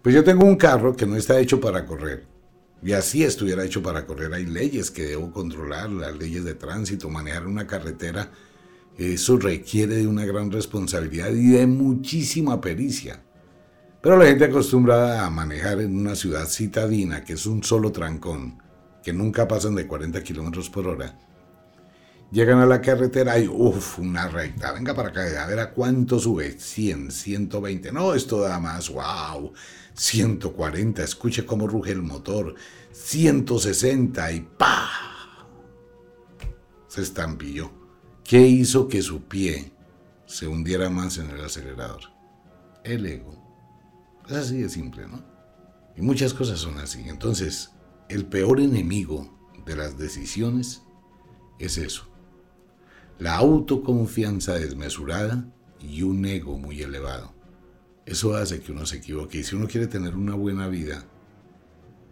Pues 0.00 0.14
yo 0.14 0.24
tengo 0.24 0.46
un 0.46 0.56
carro 0.56 0.96
que 0.96 1.04
no 1.04 1.16
está 1.16 1.38
hecho 1.38 1.60
para 1.60 1.84
correr. 1.84 2.24
Y 2.82 2.92
así 2.92 3.22
estuviera 3.22 3.62
hecho 3.62 3.82
para 3.82 4.06
correr. 4.06 4.32
Hay 4.32 4.46
leyes 4.46 4.90
que 4.90 5.04
debo 5.04 5.30
controlar, 5.32 5.90
las 5.90 6.16
leyes 6.16 6.44
de 6.44 6.54
tránsito, 6.54 7.10
manejar 7.10 7.46
una 7.46 7.66
carretera. 7.66 8.30
Eso 8.96 9.36
requiere 9.36 9.96
de 9.96 10.06
una 10.06 10.24
gran 10.24 10.50
responsabilidad 10.50 11.30
y 11.30 11.50
de 11.50 11.66
muchísima 11.66 12.58
pericia. 12.58 13.22
Pero 14.00 14.16
la 14.16 14.24
gente 14.24 14.46
acostumbrada 14.46 15.26
a 15.26 15.30
manejar 15.30 15.80
en 15.82 15.94
una 15.94 16.16
ciudad 16.16 16.46
citadina, 16.46 17.22
que 17.22 17.34
es 17.34 17.44
un 17.44 17.62
solo 17.62 17.92
trancón, 17.92 18.62
que 19.02 19.12
nunca 19.12 19.48
pasan 19.48 19.74
de 19.74 19.86
40 19.86 20.22
kilómetros 20.22 20.70
por 20.70 20.86
hora, 20.86 21.18
llegan 22.30 22.58
a 22.58 22.66
la 22.66 22.80
carretera 22.80 23.38
y 23.38 23.48
uff, 23.48 23.98
una 23.98 24.28
recta, 24.28 24.72
venga 24.72 24.94
para 24.94 25.08
acá, 25.08 25.42
a 25.42 25.46
ver 25.46 25.60
a 25.60 25.70
cuánto 25.72 26.18
sube, 26.18 26.52
100, 26.52 27.10
120, 27.10 27.92
no, 27.92 28.14
esto 28.14 28.40
da 28.40 28.58
más, 28.58 28.90
wow, 28.90 29.52
140, 29.94 31.02
escuche 31.02 31.44
cómo 31.44 31.66
ruge 31.66 31.92
el 31.92 32.02
motor, 32.02 32.54
160 32.92 34.32
y 34.32 34.40
¡pa! 34.40 34.88
Se 36.88 37.02
estampilló. 37.02 37.70
¿Qué 38.24 38.40
hizo 38.40 38.88
que 38.88 39.02
su 39.02 39.24
pie 39.24 39.72
se 40.26 40.46
hundiera 40.46 40.90
más 40.90 41.18
en 41.18 41.30
el 41.30 41.44
acelerador? 41.44 42.00
El 42.84 43.06
ego. 43.06 43.40
Es 44.28 44.36
así 44.36 44.62
de 44.62 44.68
simple, 44.68 45.06
¿no? 45.08 45.22
Y 45.96 46.02
muchas 46.02 46.32
cosas 46.32 46.60
son 46.60 46.78
así. 46.78 47.08
Entonces, 47.08 47.70
el 48.10 48.26
peor 48.26 48.60
enemigo 48.60 49.30
de 49.64 49.76
las 49.76 49.96
decisiones 49.96 50.82
es 51.60 51.78
eso. 51.78 52.08
La 53.20 53.36
autoconfianza 53.36 54.54
desmesurada 54.54 55.48
y 55.78 56.02
un 56.02 56.24
ego 56.26 56.58
muy 56.58 56.82
elevado. 56.82 57.32
Eso 58.06 58.34
hace 58.34 58.60
que 58.60 58.72
uno 58.72 58.84
se 58.84 58.96
equivoque. 58.96 59.38
Y 59.38 59.44
si 59.44 59.54
uno 59.54 59.68
quiere 59.68 59.86
tener 59.86 60.16
una 60.16 60.34
buena 60.34 60.66
vida, 60.66 61.06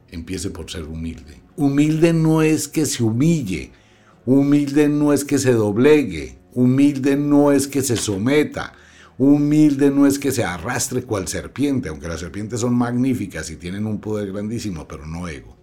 empiece 0.08 0.50
por 0.50 0.70
ser 0.70 0.84
humilde. 0.84 1.42
Humilde 1.56 2.12
no 2.12 2.42
es 2.42 2.68
que 2.68 2.86
se 2.86 3.02
humille, 3.02 3.72
humilde 4.24 4.88
no 4.88 5.12
es 5.12 5.24
que 5.24 5.38
se 5.38 5.52
doblegue, 5.52 6.38
humilde 6.54 7.16
no 7.16 7.50
es 7.50 7.66
que 7.66 7.82
se 7.82 7.96
someta, 7.96 8.72
humilde 9.18 9.90
no 9.90 10.06
es 10.06 10.20
que 10.20 10.30
se 10.30 10.44
arrastre 10.44 11.02
cual 11.02 11.26
serpiente, 11.26 11.88
aunque 11.88 12.06
las 12.06 12.20
serpientes 12.20 12.60
son 12.60 12.76
magníficas 12.76 13.50
y 13.50 13.56
tienen 13.56 13.84
un 13.84 14.00
poder 14.00 14.30
grandísimo, 14.30 14.86
pero 14.86 15.04
no 15.04 15.26
ego. 15.26 15.57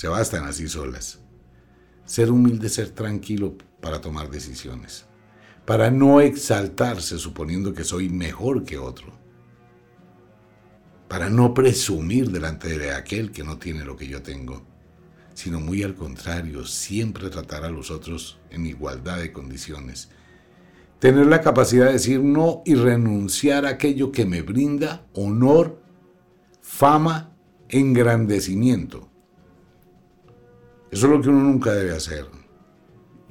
Se 0.00 0.08
bastan 0.08 0.44
así 0.44 0.66
solas. 0.66 1.20
Ser 2.06 2.30
humilde 2.30 2.70
ser 2.70 2.88
tranquilo 2.90 3.58
para 3.80 4.00
tomar 4.00 4.30
decisiones 4.30 5.04
para 5.64 5.90
no 5.90 6.20
exaltarse 6.20 7.18
suponiendo 7.18 7.72
que 7.72 7.84
soy 7.84 8.08
mejor 8.08 8.64
que 8.64 8.78
otro, 8.78 9.12
para 11.06 11.30
no 11.30 11.54
presumir 11.54 12.30
delante 12.30 12.76
de 12.76 12.92
aquel 12.92 13.30
que 13.30 13.44
no 13.44 13.58
tiene 13.58 13.84
lo 13.84 13.96
que 13.96 14.08
yo 14.08 14.22
tengo, 14.22 14.62
sino 15.34 15.60
muy 15.60 15.82
al 15.82 15.94
contrario, 15.94 16.64
siempre 16.66 17.30
tratar 17.30 17.64
a 17.64 17.70
los 17.70 17.90
otros 17.90 18.40
en 18.50 18.66
igualdad 18.66 19.18
de 19.18 19.32
condiciones. 19.32 20.10
Tener 20.98 21.26
la 21.26 21.40
capacidad 21.40 21.86
de 21.86 21.92
decir 21.92 22.20
no 22.20 22.62
y 22.66 22.74
renunciar 22.74 23.64
a 23.64 23.70
aquello 23.70 24.12
que 24.12 24.26
me 24.26 24.42
brinda 24.42 25.06
honor, 25.14 25.82
fama, 26.60 27.36
engrandecimiento. 27.68 29.09
Eso 30.90 31.06
es 31.06 31.12
lo 31.12 31.20
que 31.20 31.28
uno 31.28 31.42
nunca 31.42 31.72
debe 31.72 31.94
hacer 31.94 32.26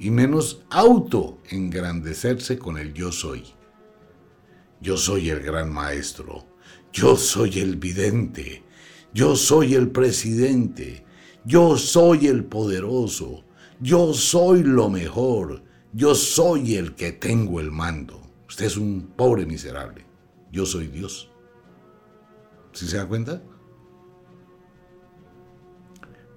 y 0.00 0.10
menos 0.10 0.62
auto-engrandecerse 0.70 2.58
con 2.58 2.78
el 2.78 2.94
yo 2.94 3.12
soy. 3.12 3.44
Yo 4.80 4.96
soy 4.96 5.28
el 5.28 5.40
gran 5.40 5.70
maestro, 5.70 6.46
yo 6.90 7.16
soy 7.16 7.58
el 7.58 7.76
vidente, 7.76 8.64
yo 9.12 9.36
soy 9.36 9.74
el 9.74 9.90
presidente, 9.90 11.04
yo 11.44 11.76
soy 11.76 12.28
el 12.28 12.44
poderoso, 12.44 13.44
yo 13.78 14.14
soy 14.14 14.62
lo 14.62 14.88
mejor, 14.88 15.62
yo 15.92 16.14
soy 16.14 16.76
el 16.76 16.94
que 16.94 17.12
tengo 17.12 17.60
el 17.60 17.70
mando. 17.70 18.22
Usted 18.48 18.64
es 18.64 18.78
un 18.78 19.12
pobre 19.14 19.44
miserable, 19.44 20.06
yo 20.50 20.64
soy 20.64 20.86
Dios. 20.86 21.30
¿Sí 22.72 22.86
se 22.86 22.96
da 22.96 23.06
cuenta? 23.06 23.42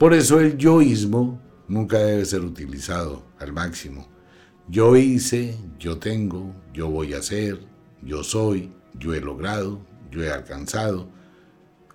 Por 0.04 0.14
eso 0.14 0.42
el 0.42 0.58
yoísmo 0.58 1.40
nunca 1.70 1.98
debe 1.98 2.26
ser 2.26 2.42
utilizado 2.42 3.24
al 3.40 3.54
máximo. 3.54 4.06
Yo 4.68 4.98
hice, 4.98 5.58
yo 5.80 5.98
tengo, 5.98 6.54
yo 6.74 6.90
voy 6.90 7.14
a 7.14 7.20
hacer, 7.20 7.66
yo 8.02 8.22
soy, 8.22 8.70
yo 9.00 9.14
he 9.14 9.22
logrado, 9.22 9.80
yo 10.12 10.22
he 10.22 10.30
alcanzado. 10.30 11.08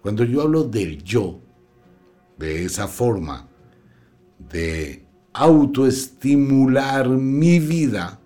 Cuando 0.01 0.25
yo 0.25 0.41
hablo 0.41 0.65
del 0.65 1.05
yo, 1.05 1.43
de 2.39 2.65
esa 2.65 2.89
forma 2.89 3.47
de 4.39 5.05
autoestimular 5.35 7.11
mi 7.11 7.59
vida, 7.59 8.23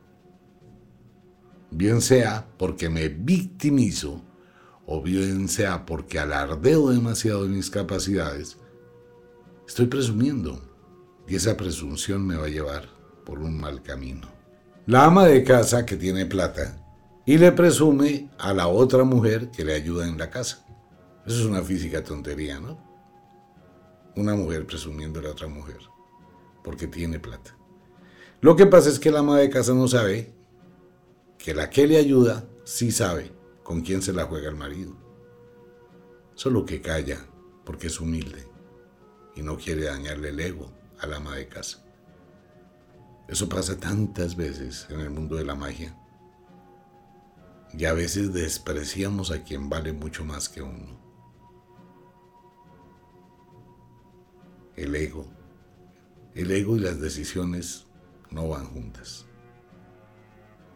bien 1.73 2.01
sea 2.01 2.47
porque 2.57 2.89
me 2.89 3.09
victimizo 3.09 4.23
o 4.87 5.03
bien 5.03 5.49
sea 5.49 5.85
porque 5.85 6.21
alardeo 6.21 6.91
demasiado 6.91 7.43
de 7.43 7.49
mis 7.49 7.69
capacidades, 7.69 8.59
estoy 9.67 9.87
presumiendo 9.87 10.61
y 11.27 11.37
esa 11.37 11.57
presunción 11.57 12.27
me 12.27 12.37
va 12.37 12.47
a 12.47 12.51
llevar 12.51 12.89
por 13.25 13.39
un 13.39 13.59
mal 13.59 13.83
camino. 13.83 14.29
La 14.87 15.05
ama 15.05 15.27
de 15.27 15.45
casa 15.45 15.87
que 15.87 15.97
tiene 15.97 16.27
plata 16.27 16.79
y 17.25 17.39
le 17.39 17.53
presume 17.53 18.31
a 18.39 18.53
la 18.53 18.67
otra 18.67 19.05
mujer 19.05 19.51
que 19.51 19.65
le 19.65 19.75
ayuda 19.75 20.09
en 20.09 20.19
la 20.19 20.31
casa. 20.31 20.67
Eso 21.25 21.41
es 21.41 21.47
una 21.47 21.63
física 21.63 22.03
tontería, 22.03 22.59
¿no? 22.59 22.79
Una 24.17 24.35
mujer 24.35 24.67
presumiendo 24.67 25.21
a 25.21 25.23
la 25.23 25.31
otra 25.31 25.47
mujer 25.47 25.79
porque 26.65 26.87
tiene 26.87 27.21
plata. 27.21 27.57
Lo 28.41 28.57
que 28.57 28.67
pasa 28.67 28.89
es 28.89 28.99
que 28.99 29.11
la 29.11 29.21
ama 29.21 29.39
de 29.39 29.51
casa 29.51 29.73
no 29.73 29.87
sabe 29.87 30.35
que 31.39 31.55
la 31.55 31.71
que 31.71 31.87
le 31.87 31.97
ayuda 31.97 32.45
sí 32.65 32.91
sabe 32.91 33.33
con 33.63 33.83
quién 33.83 34.03
se 34.03 34.13
la 34.13 34.25
juega 34.25 34.49
el 34.49 34.57
marido. 34.57 34.97
Solo 36.35 36.67
que 36.67 36.81
calla 36.81 37.25
porque 37.65 37.87
es 37.87 38.01
humilde 38.01 38.52
y 39.35 39.43
no 39.43 39.57
quiere 39.57 39.85
dañarle 39.85 40.31
el 40.31 40.41
ego 40.41 40.71
al 41.01 41.13
ama 41.15 41.37
de 41.37 41.49
casa. 41.49 41.83
Eso 43.29 43.49
pasa 43.49 43.79
tantas 43.79 44.37
veces 44.37 44.87
en 44.91 45.01
el 45.01 45.11
mundo 45.11 45.37
de 45.37 45.45
la 45.45 45.55
magia. 45.55 45.97
Y 47.73 47.87
a 47.87 47.95
veces 47.95 48.33
despreciamos 48.33 49.31
a 49.31 49.43
quien 49.43 49.71
vale 49.71 49.93
mucho 49.93 50.25
más 50.25 50.49
que 50.49 50.61
uno. 50.61 51.01
El 54.77 54.95
ego. 54.95 55.27
El 56.35 56.51
ego 56.51 56.77
y 56.77 56.81
las 56.81 57.01
decisiones 57.01 57.87
no 58.31 58.49
van 58.49 58.67
juntas. 58.67 59.25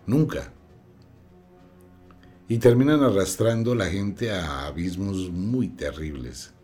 Nunca. 0.06 0.52
Y 2.48 2.58
terminan 2.58 3.02
arrastrando 3.02 3.72
a 3.72 3.76
la 3.76 3.86
gente 3.86 4.30
a 4.30 4.66
abismos 4.66 5.30
muy 5.30 5.68
terribles. 5.68 6.54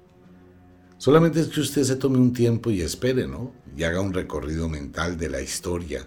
Solamente 1.03 1.41
es 1.41 1.49
que 1.49 1.59
usted 1.59 1.83
se 1.83 1.97
tome 1.97 2.19
un 2.19 2.33
tiempo 2.33 2.71
y 2.71 2.81
espere, 2.81 3.27
¿no? 3.27 3.53
Y 3.77 3.83
haga 3.83 4.01
un 4.01 4.13
recorrido 4.13 4.69
mental 4.69 5.19
de 5.19 5.29
la 5.29 5.41
historia. 5.41 6.07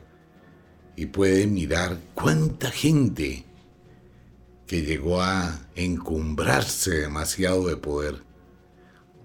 Y 0.96 1.08
puede 1.08 1.48
mirar 1.48 2.00
cuánta 2.14 2.72
gente 2.72 3.44
que 4.66 4.84
llegó 4.84 5.22
a 5.22 5.68
encumbrarse 5.76 6.92
demasiado 6.92 7.68
de 7.68 7.76
poder, 7.76 8.24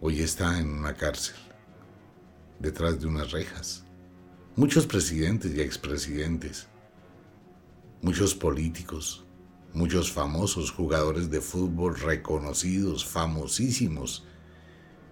hoy 0.01 0.23
está 0.23 0.59
en 0.59 0.71
una 0.71 0.95
cárcel, 0.95 1.37
detrás 2.59 3.01
de 3.01 3.07
unas 3.07 3.31
rejas. 3.31 3.85
Muchos 4.57 4.89
presidentes 4.89 5.55
y 5.55 5.61
expresidentes, 5.61 6.67
muchos 8.03 8.35
políticos, 8.35 9.25
muchos 9.73 10.11
famosos 10.11 10.73
jugadores 10.73 11.31
de 11.31 11.41
fútbol 11.41 11.97
reconocidos, 11.97 13.07
famosísimos, 13.07 14.25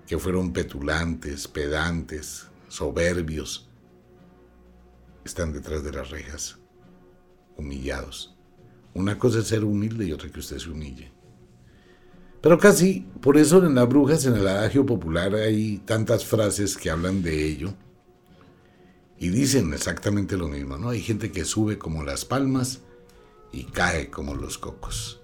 que 0.09 0.19
fueron 0.19 0.55
petulantes, 0.55 1.47
pedantes, 1.47 2.47
soberbios. 2.69 3.69
están 5.23 5.53
detrás 5.53 5.85
de 5.85 5.93
las 5.93 6.09
rejas, 6.09 6.59
humillados. 7.59 8.35
Una 8.95 9.19
cosa 9.19 9.41
es 9.41 9.49
ser 9.49 9.65
humilde 9.65 10.07
y 10.07 10.13
otra 10.13 10.31
que 10.31 10.41
usted 10.41 10.59
se 10.59 10.71
humille. 10.71 11.13
Pero 12.41 12.59
casi, 12.59 13.07
por 13.21 13.37
eso 13.37 13.63
en 13.65 13.75
las 13.75 13.87
brujas, 13.87 14.25
en 14.25 14.35
el 14.35 14.49
adagio 14.49 14.87
popular, 14.87 15.35
hay 15.35 15.77
tantas 15.85 16.25
frases 16.25 16.79
que 16.79 16.89
hablan 16.89 17.23
de 17.23 17.45
ello 17.45 17.75
y 19.19 19.29
dicen 19.29 19.75
exactamente 19.75 20.39
lo 20.39 20.49
mismo, 20.49 20.79
¿no? 20.79 20.89
Hay 20.89 21.03
gente 21.03 21.31
que 21.31 21.45
sube 21.45 21.77
como 21.77 22.03
las 22.03 22.25
palmas 22.25 22.81
y 23.53 23.65
cae 23.65 24.09
como 24.09 24.35
los 24.35 24.57
cocos. 24.57 25.21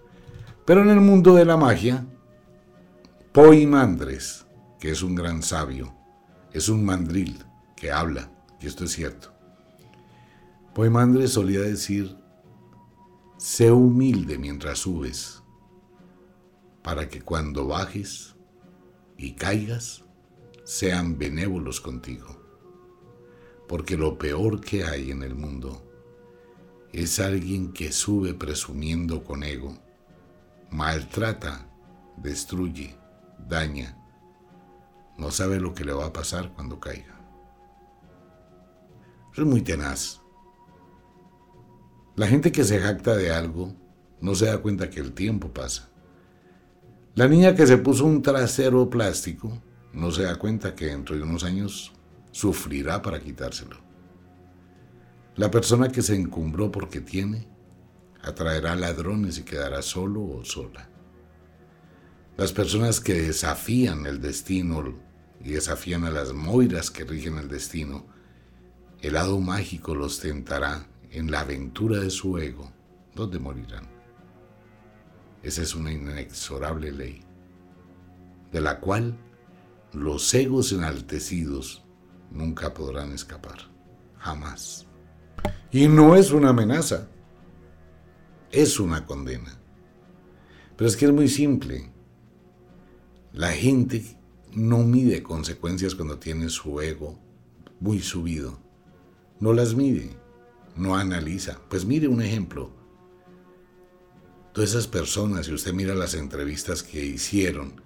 Pero 0.66 0.83
en 0.83 0.90
el 0.90 1.01
mundo 1.01 1.35
de 1.35 1.47
la 1.47 1.57
magia, 1.57 2.05
Poimandres, 3.33 4.43
que 4.85 4.90
es 4.90 5.03
un 5.03 5.14
gran 5.14 5.42
sabio, 5.42 5.94
es 6.53 6.68
un 6.68 6.85
mandril 6.85 7.42
que 7.75 7.90
habla, 7.90 8.31
y 8.61 8.66
esto 8.66 8.85
es 8.85 8.92
cierto. 8.92 9.33
Poimandres 10.75 11.33
solía 11.33 11.61
decir, 11.61 12.18
sé 13.38 13.73
humilde 13.73 14.37
mientras 14.37 14.81
subes 14.81 15.42
para 16.83 17.09
que 17.09 17.23
cuando 17.23 17.66
bajes 17.66 18.35
y 19.16 19.33
caigas, 19.33 20.05
sean 20.64 21.16
benévolos 21.16 21.81
contigo. 21.81 22.38
Porque 23.66 23.97
lo 23.97 24.18
peor 24.18 24.61
que 24.61 24.85
hay 24.85 25.12
en 25.12 25.23
el 25.23 25.35
mundo 25.35 25.83
es 26.92 27.20
alguien 27.20 27.73
que 27.73 27.90
sube 27.90 28.35
presumiendo 28.35 29.25
con 29.25 29.44
ego, 29.44 29.79
maltrata, 30.70 31.70
destruye, 32.18 32.99
daña, 33.49 34.04
no 35.16 35.31
sabe 35.31 35.61
lo 35.61 35.74
que 35.74 35.85
le 35.85 35.92
va 35.92 36.07
a 36.07 36.12
pasar 36.12 36.53
cuando 36.53 36.81
caiga. 36.81 37.20
es 39.37 39.44
muy 39.44 39.62
tenaz. 39.62 40.20
La 42.16 42.27
gente 42.29 42.53
que 42.53 42.64
se 42.64 42.79
jacta 42.79 43.16
de 43.16 43.33
algo 43.33 43.74
no 44.20 44.35
se 44.35 44.46
da 44.46 44.59
cuenta 44.59 44.90
que 44.90 45.00
el 45.00 45.12
tiempo 45.12 45.53
pasa 45.53 45.90
la 47.16 47.29
niña 47.29 47.55
que 47.55 47.64
se 47.64 47.79
puso 47.79 48.05
un 48.07 48.22
trasero 48.22 48.90
plástico 48.90 49.62
no 49.92 50.11
se 50.11 50.24
da 50.24 50.35
cuenta 50.35 50.74
que 50.74 50.87
dentro 50.87 51.14
de 51.14 51.22
unos 51.22 51.44
años 51.44 51.92
sufrirá 52.33 53.00
para 53.03 53.20
quitárselo. 53.20 53.77
La 55.37 55.48
persona 55.48 55.90
que 55.90 56.03
se 56.03 56.16
encumbró 56.16 56.72
porque 56.72 57.00
tiene 57.00 57.46
atraerá 58.20 58.74
ladrones 58.74 59.38
y 59.38 59.44
quedará 59.44 59.81
solo 59.81 60.24
o 60.24 60.44
sola. 60.44 60.88
Las 62.37 62.53
personas 62.53 62.98
que 62.98 63.14
desafían 63.14 64.07
el 64.07 64.20
destino 64.20 64.83
y 65.44 65.50
desafían 65.52 66.04
a 66.04 66.11
las 66.11 66.33
moiras 66.33 66.90
que 66.90 67.04
rigen 67.04 67.37
el 67.37 67.48
destino, 67.48 68.07
el 69.02 69.12
lado 69.12 69.38
mágico 69.38 69.94
los 69.94 70.18
tentará 70.18 70.87
en 71.11 71.30
la 71.30 71.40
aventura 71.40 72.00
de 72.00 72.11
su 72.11 72.38
ego, 72.38 72.72
donde 73.14 73.38
morirán. 73.38 73.87
Esa 75.42 75.61
es 75.61 75.74
una 75.74 75.92
inexorable 75.92 76.90
ley, 76.90 77.22
de 78.50 78.61
la 78.62 78.80
cual 78.80 79.18
los 79.92 80.33
egos 80.33 80.72
enaltecidos 80.72 81.85
nunca 82.30 82.72
podrán 82.72 83.12
escapar, 83.12 83.59
jamás. 84.16 84.87
Y 85.70 85.87
no 85.88 86.16
es 86.16 86.30
una 86.30 86.48
amenaza, 86.48 87.09
es 88.50 88.80
una 88.80 89.04
condena. 89.04 89.59
Pero 90.76 90.88
es 90.88 90.96
que 90.96 91.04
es 91.04 91.12
muy 91.12 91.28
simple. 91.28 91.90
La 93.33 93.52
gente 93.52 94.16
no 94.55 94.79
mide 94.79 95.23
consecuencias 95.23 95.95
cuando 95.95 96.19
tiene 96.19 96.49
su 96.49 96.81
ego 96.81 97.19
muy 97.81 98.01
subido. 98.01 98.59
No 99.40 99.53
las 99.53 99.75
mide, 99.75 100.11
no 100.77 100.97
analiza. 100.97 101.61
Pues 101.69 101.85
mire 101.85 102.09
un 102.09 102.23
ejemplo. 102.23 102.71
Todas 104.53 104.71
esas 104.71 104.87
personas, 104.87 105.47
si 105.47 105.53
usted 105.53 105.73
mira 105.73 105.95
las 105.95 106.14
entrevistas 106.14 106.83
que 106.83 107.05
hicieron, 107.05 107.83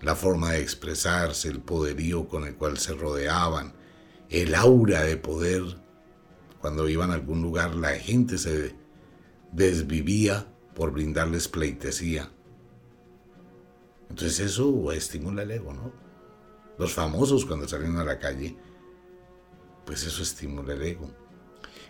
la 0.00 0.16
forma 0.16 0.52
de 0.52 0.60
expresarse, 0.60 1.48
el 1.48 1.60
poderío 1.60 2.26
con 2.26 2.44
el 2.44 2.56
cual 2.56 2.78
se 2.78 2.94
rodeaban, 2.94 3.74
el 4.28 4.54
aura 4.54 5.02
de 5.02 5.16
poder, 5.16 5.62
cuando 6.60 6.88
iban 6.88 7.10
a 7.10 7.14
algún 7.14 7.42
lugar 7.42 7.74
la 7.76 7.90
gente 7.90 8.38
se 8.38 8.74
desvivía 9.52 10.52
por 10.74 10.92
brindarles 10.92 11.48
pleitesía. 11.48 12.30
Entonces 14.10 14.40
eso 14.40 14.92
estimula 14.92 15.42
el 15.42 15.52
ego, 15.52 15.72
¿no? 15.72 15.92
Los 16.78 16.92
famosos 16.92 17.46
cuando 17.46 17.68
salen 17.68 17.96
a 17.96 18.04
la 18.04 18.18
calle, 18.18 18.56
pues 19.86 20.04
eso 20.04 20.22
estimula 20.22 20.74
el 20.74 20.82
ego. 20.82 21.10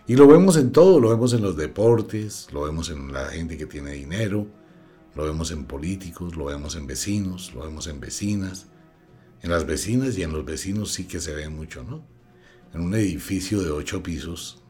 Y 0.07 0.15
lo 0.15 0.27
vemos 0.27 0.55
en 0.57 0.71
todo, 0.71 0.99
lo 0.99 1.09
vemos 1.09 1.33
en 1.33 1.41
los 1.41 1.57
deportes, 1.57 2.47
lo 2.51 2.63
vemos 2.63 2.89
en 2.89 3.11
la 3.11 3.25
gente 3.25 3.57
que 3.57 3.65
tiene 3.65 3.91
dinero, 3.91 4.47
lo 5.15 5.23
vemos 5.23 5.51
en 5.51 5.65
políticos, 5.65 6.35
lo 6.35 6.45
vemos 6.45 6.75
en 6.75 6.87
vecinos, 6.87 7.53
lo 7.53 7.61
vemos 7.61 7.87
en 7.87 7.99
vecinas. 7.99 8.67
En 9.41 9.49
las 9.49 9.65
vecinas 9.65 10.17
y 10.17 10.23
en 10.23 10.31
los 10.31 10.45
vecinos 10.45 10.91
sí 10.91 11.07
que 11.07 11.19
se 11.19 11.33
ve 11.33 11.49
mucho, 11.49 11.83
¿no? 11.83 12.05
En 12.73 12.81
un 12.81 12.93
edificio 12.93 13.61
de 13.61 13.71
ocho 13.71 14.03
pisos, 14.03 14.63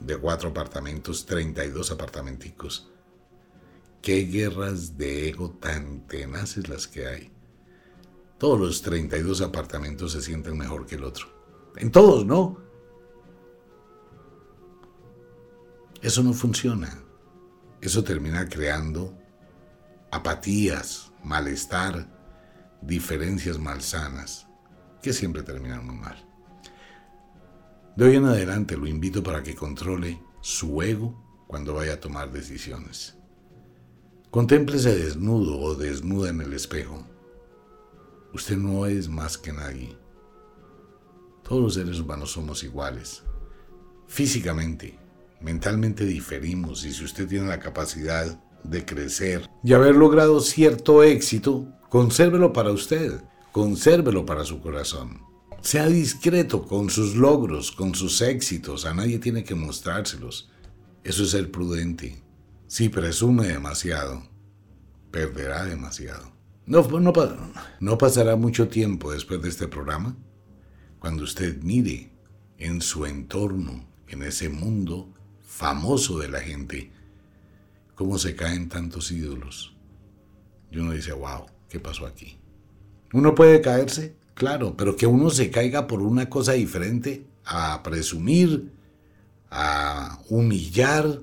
de 0.00 0.16
cuatro 0.16 0.50
apartamentos, 0.50 1.26
32 1.26 1.90
apartamenticos. 1.90 2.90
Qué 4.06 4.20
guerras 4.20 4.96
de 4.96 5.30
ego 5.30 5.50
tan 5.50 6.06
tenaces 6.06 6.68
las 6.68 6.86
que 6.86 7.08
hay. 7.08 7.32
Todos 8.38 8.60
los 8.60 8.80
32 8.82 9.40
apartamentos 9.40 10.12
se 10.12 10.22
sienten 10.22 10.56
mejor 10.56 10.86
que 10.86 10.94
el 10.94 11.02
otro. 11.02 11.26
En 11.74 11.90
todos, 11.90 12.24
¿no? 12.24 12.56
Eso 16.00 16.22
no 16.22 16.32
funciona. 16.34 17.02
Eso 17.80 18.04
termina 18.04 18.48
creando 18.48 19.12
apatías, 20.12 21.10
malestar, 21.24 22.06
diferencias 22.82 23.58
malsanas, 23.58 24.46
que 25.02 25.12
siempre 25.12 25.42
terminan 25.42 25.84
muy 25.84 25.96
mal. 25.96 26.24
De 27.96 28.04
hoy 28.04 28.14
en 28.14 28.26
adelante 28.26 28.76
lo 28.76 28.86
invito 28.86 29.24
para 29.24 29.42
que 29.42 29.56
controle 29.56 30.22
su 30.42 30.80
ego 30.80 31.44
cuando 31.48 31.74
vaya 31.74 31.94
a 31.94 32.00
tomar 32.00 32.30
decisiones. 32.30 33.15
Contémplese 34.36 34.94
desnudo 34.94 35.58
o 35.58 35.74
desnuda 35.74 36.28
en 36.28 36.42
el 36.42 36.52
espejo. 36.52 37.06
Usted 38.34 38.58
no 38.58 38.84
es 38.84 39.08
más 39.08 39.38
que 39.38 39.50
nadie. 39.50 39.96
Todos 41.42 41.62
los 41.62 41.72
seres 41.72 41.98
humanos 42.00 42.32
somos 42.32 42.62
iguales, 42.62 43.22
físicamente, 44.06 44.98
mentalmente 45.40 46.04
diferimos 46.04 46.84
y 46.84 46.92
si 46.92 47.02
usted 47.02 47.26
tiene 47.26 47.46
la 47.46 47.60
capacidad 47.60 48.38
de 48.62 48.84
crecer 48.84 49.48
y 49.64 49.72
haber 49.72 49.94
logrado 49.94 50.38
cierto 50.40 51.02
éxito, 51.02 51.72
consérvelo 51.88 52.52
para 52.52 52.72
usted, 52.72 53.18
consérvelo 53.52 54.26
para 54.26 54.44
su 54.44 54.60
corazón. 54.60 55.22
Sea 55.62 55.86
discreto 55.86 56.66
con 56.66 56.90
sus 56.90 57.16
logros, 57.16 57.72
con 57.72 57.94
sus 57.94 58.20
éxitos, 58.20 58.84
a 58.84 58.92
nadie 58.92 59.18
tiene 59.18 59.44
que 59.44 59.54
mostrárselos. 59.54 60.50
Eso 61.04 61.22
es 61.22 61.30
ser 61.30 61.50
prudente. 61.50 62.25
Si 62.68 62.88
presume 62.88 63.46
demasiado, 63.46 64.22
perderá 65.10 65.64
demasiado. 65.64 66.32
No, 66.66 66.82
no, 66.82 67.12
no 67.80 67.98
pasará 67.98 68.34
mucho 68.34 68.68
tiempo 68.68 69.12
después 69.12 69.40
de 69.40 69.48
este 69.48 69.68
programa 69.68 70.16
cuando 70.98 71.22
usted 71.22 71.62
mire 71.62 72.10
en 72.58 72.80
su 72.80 73.06
entorno, 73.06 73.86
en 74.08 74.22
ese 74.22 74.48
mundo, 74.48 75.12
famoso 75.40 76.18
de 76.18 76.28
la 76.28 76.40
gente, 76.40 76.90
cómo 77.94 78.18
se 78.18 78.34
caen 78.34 78.68
tantos 78.68 79.12
ídolos. 79.12 79.76
Y 80.72 80.78
uno 80.78 80.92
dice, 80.92 81.12
wow, 81.12 81.46
¿qué 81.68 81.78
pasó 81.78 82.06
aquí? 82.06 82.38
Uno 83.12 83.34
puede 83.36 83.60
caerse, 83.60 84.16
claro, 84.34 84.76
pero 84.76 84.96
que 84.96 85.06
uno 85.06 85.30
se 85.30 85.50
caiga 85.50 85.86
por 85.86 86.02
una 86.02 86.28
cosa 86.28 86.54
diferente 86.54 87.26
a 87.44 87.82
presumir, 87.84 88.72
a 89.50 90.18
humillar, 90.28 91.20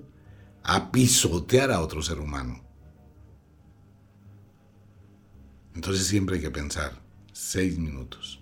a 0.63 0.91
pisotear 0.91 1.71
a 1.71 1.82
otro 1.82 2.02
ser 2.02 2.19
humano. 2.19 2.63
Entonces 5.76 6.08
siempre 6.08 6.36
hay 6.36 6.41
que 6.41 6.52
pensar 6.52 7.02
seis 7.32 7.78
minutos. 7.78 8.41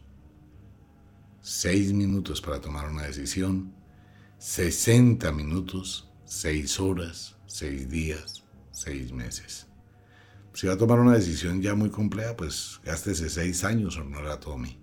Seis 1.41 1.91
minutos 1.91 2.41
para 2.41 2.61
tomar 2.61 2.87
una 2.89 3.03
decisión 3.03 3.73
60 4.41 5.31
minutos, 5.33 6.09
6 6.25 6.79
horas, 6.79 7.35
6 7.45 7.87
días, 7.89 8.43
6 8.71 9.13
meses. 9.13 9.67
Si 10.55 10.65
va 10.65 10.73
a 10.73 10.77
tomar 10.77 10.99
una 10.99 11.13
decisión 11.13 11.61
ya 11.61 11.75
muy 11.75 11.91
compleja, 11.91 12.35
pues 12.35 12.81
gástese 12.83 13.29
6 13.29 13.63
años 13.65 13.97
o 13.97 14.03
no 14.03 14.19
la 14.19 14.39
tome. 14.39 14.79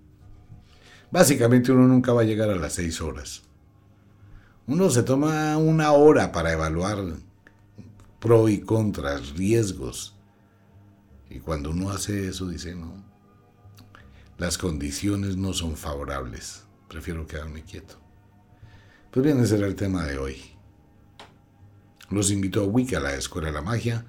Básicamente 1.11 1.73
uno 1.73 1.89
nunca 1.89 2.13
va 2.13 2.21
a 2.21 2.23
llegar 2.23 2.49
a 2.49 2.55
las 2.55 2.71
6 2.71 3.01
horas. 3.01 3.41
Uno 4.65 4.89
se 4.89 5.03
toma 5.03 5.57
una 5.57 5.91
hora 5.91 6.31
para 6.31 6.53
evaluar 6.53 6.99
pro 8.19 8.49
y 8.49 8.61
contras, 8.61 9.31
riesgos. 9.31 10.15
Y 11.29 11.39
cuando 11.39 11.71
uno 11.71 11.91
hace 11.91 12.27
eso 12.27 12.47
dice, 12.47 12.75
no, 12.75 13.03
las 14.37 14.57
condiciones 14.57 15.37
no 15.37 15.53
son 15.53 15.75
favorables, 15.75 16.63
prefiero 16.87 17.27
quedarme 17.27 17.63
quieto. 17.63 17.99
Pues 19.11 19.23
bien, 19.23 19.39
ese 19.39 19.57
era 19.57 19.67
el 19.67 19.75
tema 19.75 20.05
de 20.05 20.17
hoy. 20.17 20.37
Los 22.09 22.31
invito 22.31 22.61
a 22.61 22.65
Wicca, 22.65 22.99
la 22.99 23.13
Escuela 23.15 23.47
de 23.49 23.53
la 23.53 23.61
Magia, 23.61 24.05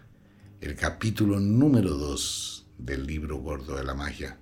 el 0.60 0.76
capítulo 0.76 1.40
número 1.40 1.90
2 1.90 2.66
del 2.78 3.06
libro 3.06 3.38
gordo 3.38 3.76
de 3.76 3.84
la 3.84 3.94
magia. 3.94 4.38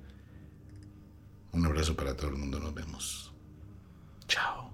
Un 1.53 1.67
abrazo 1.67 1.97
para 1.97 2.17
todo 2.17 2.31
el 2.31 2.37
mundo, 2.37 2.59
nos 2.61 2.75
vemos. 2.75 3.33
Chao. 4.27 4.68